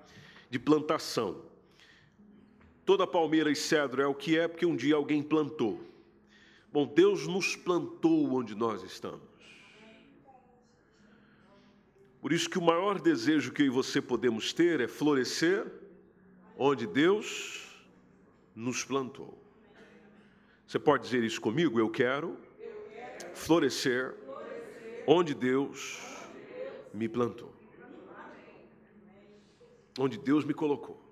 de 0.50 0.59
plantação. 0.59 1.42
Toda 2.85 3.06
palmeira 3.06 3.50
e 3.50 3.56
cedro 3.56 4.00
é 4.00 4.06
o 4.06 4.14
que 4.14 4.38
é 4.38 4.46
porque 4.46 4.64
um 4.64 4.76
dia 4.76 4.94
alguém 4.94 5.22
plantou. 5.22 5.82
Bom, 6.77 6.87
Deus 6.87 7.27
nos 7.27 7.57
plantou 7.57 8.35
onde 8.35 8.55
nós 8.55 8.83
estamos. 8.83 9.23
Por 12.21 12.35
isso 12.35 12.51
que 12.51 12.59
o 12.59 12.62
maior 12.62 13.01
desejo 13.01 13.51
que 13.51 13.62
eu 13.62 13.67
e 13.67 13.71
você 13.71 13.99
podemos 13.99 14.53
ter 14.53 14.83
é 14.83 14.87
florescer 14.87 15.73
onde 16.55 16.87
Deus 16.87 17.75
nos 18.55 18.85
plantou. 18.85 19.43
Você 20.67 20.79
pode 20.79 21.05
dizer 21.05 21.25
isso 21.25 21.41
comigo? 21.41 21.81
Eu 21.81 21.89
quero 21.89 22.37
florescer 23.33 24.15
onde 25.07 25.33
Deus 25.33 25.99
me 26.93 27.09
plantou. 27.09 27.55
Onde 29.99 30.19
Deus 30.19 30.45
me 30.45 30.53
colocou. 30.53 31.03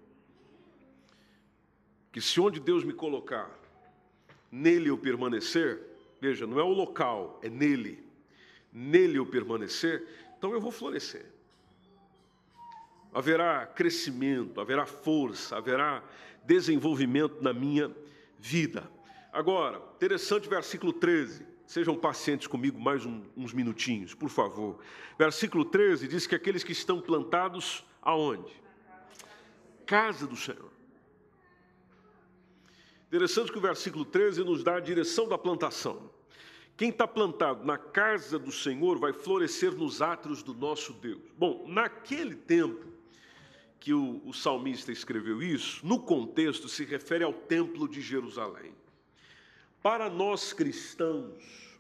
Que 2.13 2.21
se 2.21 2.39
onde 2.39 2.61
Deus 2.61 2.85
me 2.85 2.93
colocar 2.93 3.64
nele 4.55 4.89
eu 4.89 4.97
permanecer, 4.97 5.83
veja, 6.21 6.47
não 6.47 6.61
é 6.61 6.63
o 6.63 6.69
local, 6.69 7.41
é 7.43 7.51
nele. 7.51 8.05
Nele 8.73 9.19
eu 9.19 9.27
permanecer, 9.27 10.07
então 10.39 10.53
eu 10.53 10.61
vou 10.61 10.71
florescer. 10.71 11.27
Haverá 13.13 13.67
crescimento, 13.67 14.61
haverá 14.61 14.87
força, 14.87 15.57
haverá 15.57 16.05
desenvolvimento 16.45 17.43
na 17.43 17.53
minha 17.53 17.91
vida. 18.39 18.89
Agora, 19.33 19.83
interessante 19.97 20.49
versículo 20.49 20.93
13. 20.93 21.45
Sejam 21.67 21.97
pacientes 21.97 22.47
comigo 22.47 22.79
mais 22.79 23.05
um, 23.05 23.23
uns 23.37 23.53
minutinhos, 23.53 24.15
por 24.15 24.29
favor. 24.29 24.79
Versículo 25.19 25.65
13 25.65 26.07
diz 26.07 26.27
que 26.29 26.35
aqueles 26.35 26.63
que 26.63 26.73
estão 26.73 27.01
plantados 27.01 27.85
aonde? 28.01 28.53
Casa 29.85 30.27
do 30.27 30.37
Senhor. 30.37 30.74
Interessante 33.15 33.53
que 33.53 33.59
o 33.59 33.61
versículo 33.61 34.05
13 34.05 34.43
nos 34.43 34.65
dá 34.65 34.75
a 34.75 34.81
direção 34.81 35.29
da 35.29 35.39
plantação. 35.39 36.11
Quem 36.77 36.89
está 36.89 37.07
plantado 37.07 37.65
na 37.65 37.79
casa 37.79 38.41
do 38.41 38.51
Senhor 38.51 38.99
vai 38.99 39.13
florescer 39.13 39.71
nos 39.71 40.03
átrios 40.03 40.43
do 40.43 40.53
nosso 40.53 40.93
Deus. 40.95 41.23
Bom, 41.39 41.65
naquele 41.69 42.35
tempo 42.35 42.85
que 43.79 43.95
o, 43.95 44.21
o 44.25 44.35
salmista 44.35 44.91
escreveu 44.91 45.41
isso, 45.41 45.87
no 45.87 46.01
contexto 46.01 46.69
se 46.69 46.85
refere 46.85 47.23
ao 47.23 47.33
templo 47.33 47.87
de 47.89 48.01
Jerusalém. 48.01 48.75
Para 49.81 50.11
nós 50.11 50.53
cristãos, 50.53 51.79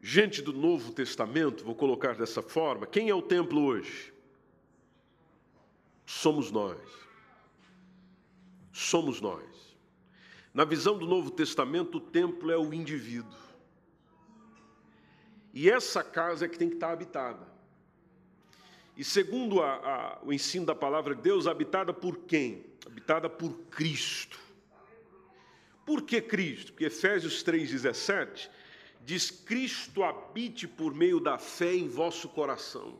gente 0.00 0.40
do 0.40 0.52
Novo 0.52 0.92
Testamento, 0.92 1.64
vou 1.64 1.74
colocar 1.74 2.14
dessa 2.14 2.42
forma, 2.42 2.86
quem 2.86 3.08
é 3.08 3.14
o 3.14 3.22
templo 3.22 3.60
hoje? 3.60 4.14
Somos 6.06 6.52
nós 6.52 6.78
somos 8.80 9.20
nós. 9.20 9.44
Na 10.52 10.64
visão 10.64 10.98
do 10.98 11.06
Novo 11.06 11.30
Testamento, 11.30 11.98
o 11.98 12.00
templo 12.00 12.50
é 12.50 12.56
o 12.56 12.74
indivíduo. 12.74 13.38
E 15.52 15.70
essa 15.70 16.02
casa 16.02 16.44
é 16.44 16.48
que 16.48 16.58
tem 16.58 16.68
que 16.68 16.74
estar 16.74 16.92
habitada. 16.92 17.46
E 18.96 19.04
segundo 19.04 19.62
a, 19.62 19.74
a, 19.74 20.18
o 20.22 20.32
ensino 20.32 20.66
da 20.66 20.74
palavra 20.74 21.14
de 21.14 21.22
Deus, 21.22 21.46
habitada 21.46 21.92
por 21.92 22.18
quem? 22.18 22.66
Habitada 22.86 23.28
por 23.28 23.52
Cristo. 23.70 24.38
Por 25.86 26.02
que 26.02 26.20
Cristo? 26.20 26.72
Porque 26.72 26.84
Efésios 26.84 27.44
3,17 27.44 28.48
diz: 29.04 29.30
Cristo 29.30 30.02
habite 30.02 30.66
por 30.66 30.94
meio 30.94 31.20
da 31.20 31.38
fé 31.38 31.74
em 31.74 31.88
vosso 31.88 32.28
coração 32.28 32.98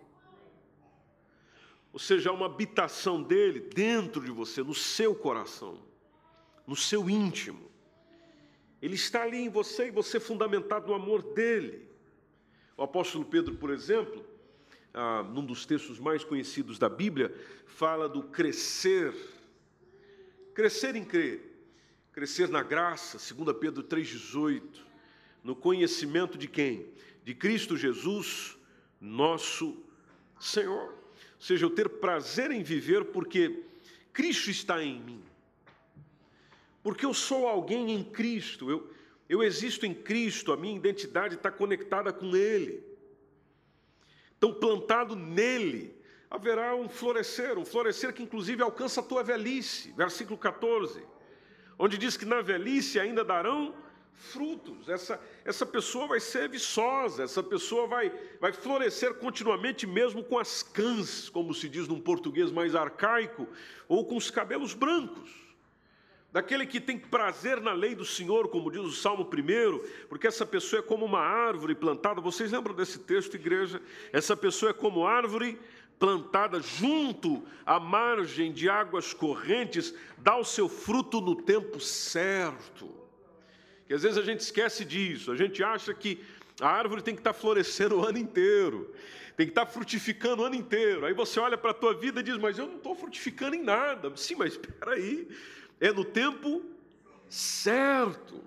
ou 1.93 1.99
seja, 1.99 2.31
há 2.31 2.33
uma 2.33 2.47
habitação 2.47 3.23
dele 3.23 3.61
dentro 3.61 4.23
de 4.23 4.31
você, 4.31 4.63
no 4.63 4.75
seu 4.75 5.15
coração, 5.15 5.83
no 6.67 6.77
seu 6.77 7.11
íntimo. 7.11 7.69
Ele 8.81 8.95
está 8.95 9.23
ali 9.23 9.39
em 9.39 9.49
você 9.49 9.89
e 9.89 9.91
você 9.91 10.19
é 10.19 10.21
fundamentado 10.21 10.87
no 10.87 10.95
amor 10.95 11.23
dele. 11.35 11.89
O 12.77 12.83
apóstolo 12.83 13.25
Pedro, 13.25 13.57
por 13.57 13.71
exemplo, 13.71 14.25
ah, 14.95 15.23
num 15.23 15.45
dos 15.45 15.67
textos 15.67 15.99
mais 15.99 16.25
conhecidos 16.25 16.79
da 16.79 16.89
Bíblia, 16.89 17.35
fala 17.67 18.09
do 18.09 18.23
crescer. 18.23 19.15
Crescer 20.55 20.97
em 20.97 21.05
crer. 21.05 21.51
Crescer 22.13 22.49
na 22.49 22.63
graça, 22.63 23.19
2 23.35 23.57
Pedro 23.59 23.83
3,18. 23.83 24.63
No 25.43 25.57
conhecimento 25.57 26.39
de 26.39 26.49
quem? 26.49 26.89
De 27.25 27.35
Cristo 27.35 27.77
Jesus, 27.77 28.57
nosso 29.01 29.77
Senhor. 30.39 31.00
Ou 31.41 31.47
seja, 31.47 31.65
eu 31.65 31.71
ter 31.71 31.89
prazer 31.89 32.51
em 32.51 32.63
viver 32.63 33.07
porque 33.07 33.65
Cristo 34.13 34.51
está 34.51 34.85
em 34.85 35.01
mim. 35.01 35.23
Porque 36.83 37.07
eu 37.07 37.15
sou 37.15 37.49
alguém 37.49 37.93
em 37.93 38.05
Cristo, 38.05 38.71
eu, 38.71 38.93
eu 39.27 39.43
existo 39.43 39.87
em 39.87 39.95
Cristo, 39.95 40.53
a 40.53 40.57
minha 40.57 40.77
identidade 40.77 41.37
está 41.37 41.51
conectada 41.51 42.13
com 42.13 42.37
Ele. 42.37 42.85
Então, 44.37 44.53
plantado 44.53 45.17
nele, 45.17 45.97
haverá 46.31 46.77
um 46.77 46.91
florescer, 46.91 47.59
um 47.59 47.65
florescer 47.65 48.13
que 48.13 48.23
inclusive 48.23 48.63
alcança 48.63 49.01
a 49.01 49.03
tua 49.03 49.23
velhice. 49.23 49.93
Versículo 49.97 50.37
14, 50.37 51.03
onde 51.79 51.97
diz 51.97 52.19
que 52.19 52.27
na 52.27 52.43
velhice 52.43 53.01
ainda 53.01 53.25
darão 53.25 53.75
frutos. 54.13 54.89
Essa, 54.89 55.21
essa 55.45 55.67
pessoa 55.67 56.07
vai 56.07 56.21
ser 56.21 56.49
viçosa, 56.49 57.23
essa 57.23 57.43
pessoa 57.43 57.87
vai, 57.87 58.13
vai 58.41 58.53
florescer 58.53 59.15
continuamente, 59.15 59.87
mesmo 59.87 60.23
com 60.23 60.39
as 60.39 60.63
cãs, 60.63 61.29
como 61.29 61.55
se 61.55 61.69
diz 61.69 61.89
num 61.89 62.01
português 62.01 62.51
mais 62.51 62.75
arcaico, 62.75 63.49
ou 63.89 64.05
com 64.05 64.17
os 64.17 64.31
cabelos 64.31 64.75
brancos 64.75 65.51
daquele 66.33 66.67
que 66.67 66.81
tem 66.81 66.99
prazer 66.99 67.61
na 67.61 67.73
lei 67.73 67.95
do 67.95 68.05
Senhor, 68.05 68.49
como 68.49 68.71
diz 68.71 68.81
o 68.81 68.93
Salmo 68.93 69.25
1, 69.25 70.07
porque 70.09 70.27
essa 70.27 70.47
pessoa 70.47 70.81
é 70.81 70.83
como 70.83 71.05
uma 71.05 71.21
árvore 71.21 71.75
plantada. 71.75 72.21
Vocês 72.21 72.53
lembram 72.53 72.75
desse 72.75 73.01
texto, 73.01 73.35
igreja? 73.35 73.83
Essa 74.13 74.37
pessoa 74.37 74.71
é 74.71 74.73
como 74.73 75.07
árvore 75.07 75.59
plantada 75.99 76.61
junto 76.61 77.45
à 77.67 77.79
margem 77.79 78.53
de 78.53 78.71
águas 78.71 79.13
correntes, 79.13 79.95
dá 80.19 80.37
o 80.37 80.45
seu 80.45 80.69
fruto 80.69 81.21
no 81.21 81.35
tempo 81.35 81.79
certo. 81.79 83.00
E 83.91 83.95
às 83.95 84.05
vezes 84.05 84.17
a 84.17 84.23
gente 84.23 84.39
esquece 84.39 84.85
disso, 84.85 85.33
a 85.33 85.37
gente 85.37 85.65
acha 85.65 85.93
que 85.93 86.25
a 86.61 86.69
árvore 86.69 87.03
tem 87.03 87.13
que 87.13 87.21
estar 87.21 87.33
florescendo 87.33 87.99
o 87.99 88.05
ano 88.07 88.19
inteiro, 88.19 88.95
tem 89.37 89.47
que 89.47 89.51
estar 89.51 89.67
frutificando 89.67 90.43
o 90.43 90.45
ano 90.47 90.55
inteiro. 90.55 91.05
Aí 91.05 91.13
você 91.13 91.41
olha 91.41 91.59
para 91.59 91.73
a 91.73 91.75
tua 91.75 91.93
vida 91.93 92.21
e 92.21 92.23
diz, 92.23 92.39
mas 92.39 92.57
eu 92.57 92.69
não 92.69 92.77
estou 92.77 92.95
frutificando 92.95 93.57
em 93.57 93.65
nada. 93.65 94.13
Sim, 94.17 94.37
mas 94.37 94.53
espera 94.53 94.93
aí, 94.93 95.27
é 95.81 95.91
no 95.91 96.05
tempo 96.05 96.63
certo. 97.29 98.41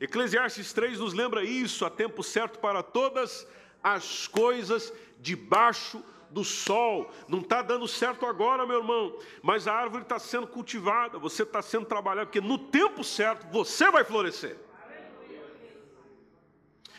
Eclesiastes 0.00 0.72
3 0.72 1.00
nos 1.00 1.12
lembra 1.12 1.44
isso, 1.44 1.84
há 1.84 1.90
tempo 1.90 2.22
certo 2.22 2.60
para 2.60 2.84
todas 2.84 3.44
as 3.82 4.28
coisas 4.28 4.92
debaixo 5.20 6.04
do 6.32 6.42
sol. 6.42 7.10
Não 7.28 7.40
está 7.40 7.62
dando 7.62 7.86
certo 7.86 8.26
agora, 8.26 8.66
meu 8.66 8.78
irmão, 8.78 9.16
mas 9.42 9.68
a 9.68 9.74
árvore 9.74 10.02
está 10.02 10.18
sendo 10.18 10.46
cultivada, 10.46 11.18
você 11.18 11.42
está 11.42 11.62
sendo 11.62 11.86
trabalhado, 11.86 12.26
porque 12.28 12.40
no 12.40 12.58
tempo 12.58 13.04
certo 13.04 13.46
você 13.52 13.90
vai 13.90 14.04
florescer. 14.04 14.56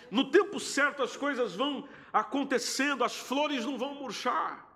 No 0.10 0.30
tempo 0.30 0.60
certo 0.60 1.02
as 1.02 1.18
coisas 1.18 1.56
vão 1.56 1.88
acontecendo, 2.12 3.04
as 3.04 3.18
flores 3.18 3.66
não 3.66 3.78
vão 3.78 3.96
murchar. 3.96 4.70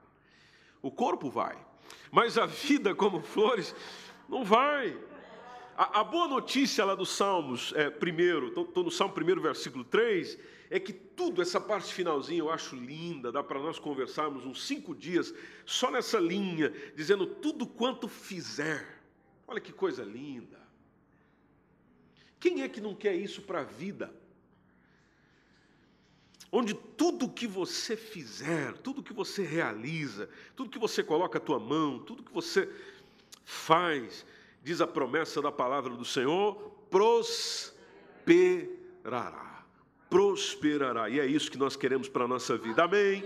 O 0.81 0.91
corpo 0.91 1.29
vai, 1.29 1.55
mas 2.11 2.37
a 2.37 2.45
vida, 2.45 2.95
como 2.95 3.21
flores, 3.21 3.75
não 4.27 4.43
vai. 4.43 4.97
A, 5.77 5.99
a 5.99 6.03
boa 6.03 6.27
notícia 6.27 6.83
lá 6.83 6.95
dos 6.95 7.09
Salmos, 7.09 7.71
é, 7.75 7.89
primeiro, 7.89 8.47
estou 8.47 8.83
no 8.83 8.89
Salmo 8.89 9.13
1, 9.13 9.41
versículo 9.41 9.83
3, 9.83 10.39
é 10.69 10.79
que 10.79 10.91
tudo, 10.91 11.41
essa 11.41 11.59
parte 11.59 11.93
finalzinha 11.93 12.39
eu 12.39 12.51
acho 12.51 12.75
linda, 12.75 13.31
dá 13.31 13.41
para 13.41 13.59
nós 13.59 13.79
conversarmos 13.79 14.45
uns 14.45 14.65
cinco 14.65 14.93
dias 14.93 15.33
só 15.65 15.89
nessa 15.89 16.19
linha, 16.19 16.69
dizendo 16.95 17.25
tudo 17.25 17.65
quanto 17.65 18.07
fizer. 18.07 19.01
Olha 19.47 19.61
que 19.61 19.71
coisa 19.71 20.03
linda. 20.03 20.59
Quem 22.39 22.61
é 22.61 22.69
que 22.69 22.81
não 22.81 22.93
quer 22.93 23.15
isso 23.15 23.41
para 23.41 23.61
a 23.61 23.63
vida? 23.63 24.13
Onde 26.51 26.73
tudo 26.73 27.29
que 27.29 27.47
você 27.47 27.95
fizer, 27.97 28.73
tudo 28.77 29.03
que 29.03 29.13
você 29.13 29.43
realiza, 29.43 30.29
tudo 30.55 30.69
que 30.69 30.79
você 30.79 31.03
coloca 31.03 31.37
a 31.37 31.41
tua 31.41 31.59
mão, 31.59 31.99
tudo 31.99 32.23
que 32.23 32.31
você 32.33 32.69
faz, 33.43 34.25
diz 34.63 34.81
a 34.81 34.87
promessa 34.87 35.41
da 35.41 35.51
palavra 35.51 35.95
do 35.95 36.05
Senhor, 36.05 36.55
prosperará. 36.89 37.75
Prosperará. 40.09 41.09
E 41.09 41.19
é 41.19 41.25
isso 41.25 41.51
que 41.51 41.57
nós 41.57 41.75
queremos 41.75 42.07
para 42.07 42.25
a 42.25 42.27
nossa 42.27 42.57
vida. 42.57 42.83
Amém. 42.83 43.23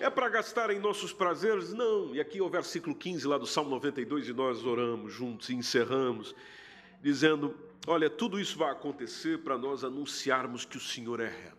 É 0.00 0.08
para 0.08 0.28
gastar 0.28 0.70
em 0.70 0.78
nossos 0.78 1.12
prazeres? 1.12 1.72
Não. 1.72 2.14
E 2.14 2.20
aqui 2.20 2.38
é 2.38 2.42
o 2.42 2.48
versículo 2.48 2.94
15 2.94 3.26
lá 3.26 3.36
do 3.36 3.46
Salmo 3.46 3.70
92 3.70 4.28
e 4.28 4.32
nós 4.32 4.64
oramos 4.64 5.12
juntos 5.12 5.48
e 5.50 5.54
encerramos, 5.54 6.34
dizendo: 7.02 7.54
Olha, 7.86 8.08
tudo 8.08 8.40
isso 8.40 8.56
vai 8.56 8.70
acontecer 8.70 9.38
para 9.40 9.58
nós 9.58 9.84
anunciarmos 9.84 10.64
que 10.64 10.76
o 10.76 10.80
Senhor 10.80 11.20
é 11.20 11.28
reto. 11.28 11.58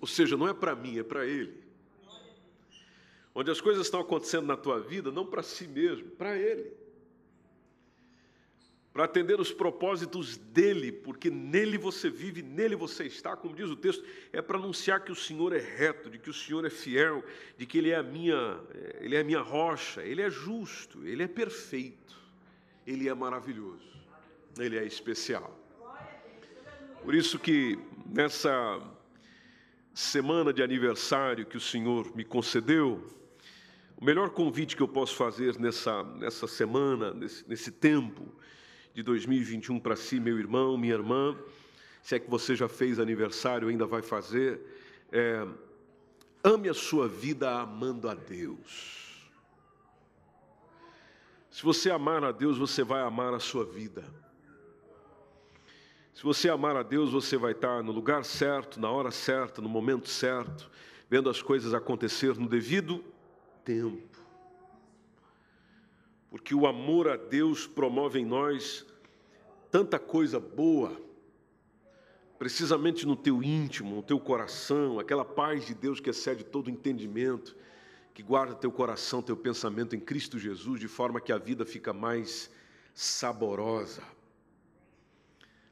Ou 0.00 0.06
seja, 0.06 0.36
não 0.36 0.48
é 0.48 0.54
para 0.54 0.74
mim, 0.74 0.98
é 0.98 1.02
para 1.02 1.26
Ele 1.26 1.68
onde 3.38 3.52
as 3.52 3.60
coisas 3.60 3.86
estão 3.86 4.00
acontecendo 4.00 4.46
na 4.46 4.56
tua 4.56 4.80
vida, 4.80 5.12
não 5.12 5.24
para 5.24 5.44
si 5.44 5.68
mesmo, 5.68 6.10
para 6.10 6.36
Ele. 6.36 6.72
Para 8.98 9.04
atender 9.04 9.38
os 9.38 9.52
propósitos 9.52 10.36
dele, 10.36 10.90
porque 10.90 11.30
nele 11.30 11.78
você 11.78 12.10
vive, 12.10 12.42
nele 12.42 12.74
você 12.74 13.04
está, 13.04 13.36
como 13.36 13.54
diz 13.54 13.70
o 13.70 13.76
texto, 13.76 14.04
é 14.32 14.42
para 14.42 14.58
anunciar 14.58 15.04
que 15.04 15.12
o 15.12 15.14
Senhor 15.14 15.52
é 15.54 15.60
reto, 15.60 16.10
de 16.10 16.18
que 16.18 16.28
o 16.28 16.34
Senhor 16.34 16.64
é 16.64 16.68
fiel, 16.68 17.22
de 17.56 17.64
que 17.64 17.78
Ele 17.78 17.90
é 17.90 17.94
a 17.94 18.02
minha, 18.02 18.60
Ele 18.98 19.14
é 19.14 19.20
a 19.20 19.22
minha 19.22 19.40
rocha, 19.40 20.02
Ele 20.02 20.20
é 20.20 20.28
justo, 20.28 21.06
Ele 21.06 21.22
é 21.22 21.28
perfeito, 21.28 22.16
Ele 22.84 23.08
é 23.08 23.14
maravilhoso, 23.14 23.88
Ele 24.58 24.76
é 24.76 24.84
especial. 24.84 25.56
Por 27.04 27.14
isso 27.14 27.38
que 27.38 27.78
nessa 28.04 28.82
semana 29.94 30.52
de 30.52 30.60
aniversário 30.60 31.46
que 31.46 31.56
o 31.56 31.60
Senhor 31.60 32.16
me 32.16 32.24
concedeu, 32.24 33.08
o 33.96 34.04
melhor 34.04 34.30
convite 34.30 34.74
que 34.74 34.82
eu 34.82 34.88
posso 34.88 35.14
fazer 35.14 35.56
nessa, 35.56 36.02
nessa 36.02 36.48
semana, 36.48 37.14
nesse, 37.14 37.48
nesse 37.48 37.70
tempo 37.70 38.36
de 38.94 39.02
2021 39.02 39.78
para 39.78 39.96
si, 39.96 40.18
meu 40.18 40.38
irmão, 40.38 40.76
minha 40.76 40.94
irmã, 40.94 41.36
se 42.02 42.14
é 42.14 42.18
que 42.18 42.30
você 42.30 42.56
já 42.56 42.68
fez 42.68 42.98
aniversário, 42.98 43.68
ainda 43.68 43.86
vai 43.86 44.02
fazer, 44.02 44.60
é, 45.12 45.46
ame 46.42 46.68
a 46.68 46.74
sua 46.74 47.08
vida 47.08 47.50
amando 47.50 48.08
a 48.08 48.14
Deus. 48.14 49.28
Se 51.50 51.62
você 51.62 51.90
amar 51.90 52.22
a 52.24 52.32
Deus, 52.32 52.56
você 52.56 52.84
vai 52.84 53.02
amar 53.02 53.34
a 53.34 53.40
sua 53.40 53.64
vida. 53.64 54.04
Se 56.14 56.22
você 56.22 56.48
amar 56.48 56.76
a 56.76 56.82
Deus, 56.82 57.12
você 57.12 57.36
vai 57.36 57.52
estar 57.52 57.82
no 57.82 57.92
lugar 57.92 58.24
certo, 58.24 58.80
na 58.80 58.90
hora 58.90 59.10
certa, 59.10 59.62
no 59.62 59.68
momento 59.68 60.08
certo, 60.08 60.70
vendo 61.08 61.30
as 61.30 61.40
coisas 61.40 61.72
acontecer 61.72 62.36
no 62.36 62.48
devido 62.48 63.04
tempo. 63.64 64.17
Porque 66.30 66.54
o 66.54 66.66
amor 66.66 67.08
a 67.08 67.16
Deus 67.16 67.66
promove 67.66 68.18
em 68.18 68.24
nós 68.24 68.86
tanta 69.70 69.98
coisa 69.98 70.38
boa, 70.38 71.00
precisamente 72.38 73.06
no 73.06 73.16
teu 73.16 73.42
íntimo, 73.42 73.96
no 73.96 74.02
teu 74.02 74.20
coração, 74.20 74.98
aquela 74.98 75.24
paz 75.24 75.66
de 75.66 75.74
Deus 75.74 76.00
que 76.00 76.10
excede 76.10 76.44
todo 76.44 76.70
entendimento, 76.70 77.56
que 78.14 78.22
guarda 78.22 78.54
teu 78.54 78.70
coração, 78.70 79.22
teu 79.22 79.36
pensamento 79.36 79.94
em 79.94 80.00
Cristo 80.00 80.38
Jesus, 80.38 80.80
de 80.80 80.88
forma 80.88 81.20
que 81.20 81.32
a 81.32 81.38
vida 81.38 81.64
fica 81.64 81.92
mais 81.92 82.50
saborosa, 82.94 84.02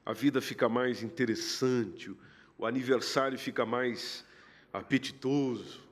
a 0.04 0.12
vida 0.12 0.40
fica 0.40 0.68
mais 0.68 1.02
interessante, 1.02 2.14
o 2.58 2.64
aniversário 2.64 3.38
fica 3.38 3.66
mais 3.66 4.24
apetitoso. 4.72 5.85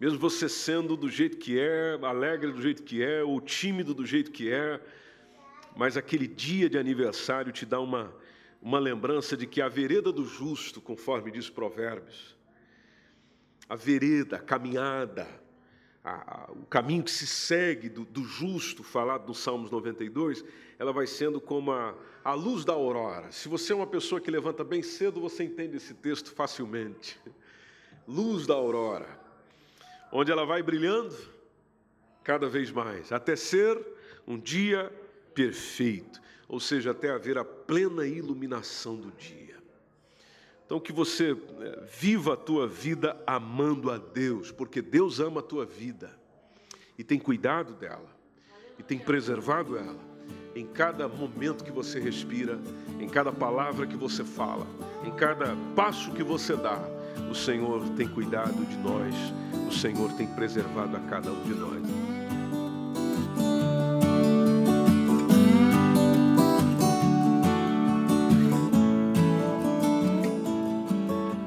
Mesmo 0.00 0.18
você 0.18 0.48
sendo 0.48 0.96
do 0.96 1.10
jeito 1.10 1.36
que 1.36 1.60
é, 1.60 1.98
alegre 2.02 2.50
do 2.50 2.62
jeito 2.62 2.82
que 2.82 3.02
é, 3.02 3.22
ou 3.22 3.38
tímido 3.38 3.92
do 3.92 4.06
jeito 4.06 4.30
que 4.30 4.50
é, 4.50 4.80
mas 5.76 5.94
aquele 5.94 6.26
dia 6.26 6.70
de 6.70 6.78
aniversário 6.78 7.52
te 7.52 7.66
dá 7.66 7.78
uma, 7.78 8.10
uma 8.62 8.78
lembrança 8.78 9.36
de 9.36 9.46
que 9.46 9.60
a 9.60 9.68
vereda 9.68 10.10
do 10.10 10.24
justo, 10.24 10.80
conforme 10.80 11.30
diz 11.30 11.50
Provérbios, 11.50 12.34
a 13.68 13.76
vereda, 13.76 14.36
a 14.36 14.40
caminhada, 14.40 15.28
a, 16.02 16.44
a, 16.44 16.52
o 16.52 16.64
caminho 16.64 17.04
que 17.04 17.10
se 17.10 17.26
segue 17.26 17.90
do, 17.90 18.06
do, 18.06 18.24
justo, 18.24 18.82
falado 18.82 19.28
no 19.28 19.34
Salmos 19.34 19.70
92, 19.70 20.42
ela 20.78 20.94
vai 20.94 21.06
sendo 21.06 21.42
como 21.42 21.72
a, 21.72 21.94
a 22.24 22.32
luz 22.32 22.64
da 22.64 22.72
aurora. 22.72 23.30
Se 23.30 23.50
você 23.50 23.74
é 23.74 23.76
uma 23.76 23.86
pessoa 23.86 24.18
que 24.18 24.30
levanta 24.30 24.64
bem 24.64 24.82
cedo, 24.82 25.20
você 25.20 25.44
entende 25.44 25.76
esse 25.76 25.92
texto 25.92 26.32
facilmente. 26.32 27.20
Luz 28.08 28.46
da 28.46 28.54
aurora 28.54 29.19
onde 30.12 30.30
ela 30.30 30.44
vai 30.44 30.62
brilhando 30.62 31.16
cada 32.22 32.48
vez 32.48 32.70
mais, 32.70 33.12
até 33.12 33.34
ser 33.34 33.78
um 34.26 34.38
dia 34.38 34.92
perfeito, 35.34 36.20
ou 36.48 36.60
seja, 36.60 36.90
até 36.90 37.10
haver 37.10 37.38
a 37.38 37.44
plena 37.44 38.06
iluminação 38.06 38.96
do 38.96 39.10
dia. 39.12 39.56
Então, 40.66 40.78
que 40.78 40.92
você 40.92 41.32
é, 41.32 41.84
viva 41.98 42.34
a 42.34 42.36
tua 42.36 42.68
vida 42.68 43.20
amando 43.26 43.90
a 43.90 43.98
Deus, 43.98 44.52
porque 44.52 44.80
Deus 44.80 45.18
ama 45.18 45.40
a 45.40 45.42
tua 45.42 45.64
vida 45.66 46.16
e 46.96 47.02
tem 47.02 47.18
cuidado 47.18 47.74
dela, 47.74 48.08
e 48.78 48.82
tem 48.82 48.98
preservado 48.98 49.76
ela 49.76 50.10
em 50.54 50.66
cada 50.66 51.08
momento 51.08 51.64
que 51.64 51.70
você 51.70 52.00
respira, 52.00 52.58
em 52.98 53.08
cada 53.08 53.32
palavra 53.32 53.86
que 53.86 53.96
você 53.96 54.24
fala, 54.24 54.66
em 55.04 55.10
cada 55.12 55.56
passo 55.74 56.12
que 56.12 56.22
você 56.22 56.56
dá. 56.56 56.78
O 57.28 57.34
Senhor 57.34 57.82
tem 57.96 58.06
cuidado 58.06 58.64
de 58.64 58.76
nós, 58.78 59.14
o 59.68 59.72
Senhor 59.72 60.12
tem 60.12 60.26
preservado 60.26 60.96
a 60.96 61.00
cada 61.00 61.30
um 61.30 61.42
de 61.42 61.54
nós. 61.54 61.82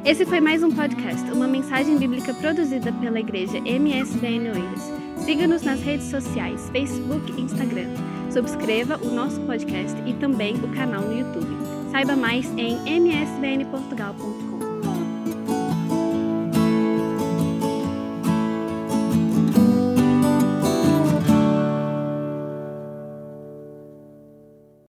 Esse 0.05 0.25
foi 0.25 0.41
mais 0.41 0.61
um 0.61 0.69
podcast, 0.69 1.31
uma 1.31 1.47
mensagem 1.47 1.97
bíblica 1.97 2.33
produzida 2.33 2.91
pela 2.91 3.19
igreja 3.19 3.57
MSBN 3.59 4.51
Oeiras. 4.51 4.91
Siga-nos 5.23 5.63
nas 5.63 5.81
redes 5.81 6.07
sociais, 6.07 6.69
Facebook 6.71 7.31
e 7.31 7.41
Instagram. 7.41 7.87
Subscreva 8.29 8.97
o 8.97 9.09
nosso 9.09 9.39
podcast 9.41 9.97
e 10.05 10.13
também 10.13 10.55
o 10.55 10.67
canal 10.75 11.01
no 11.01 11.17
YouTube. 11.17 11.55
Saiba 11.89 12.15
mais 12.15 12.45
em 12.57 12.77
msbnportugal.com. 12.85 14.42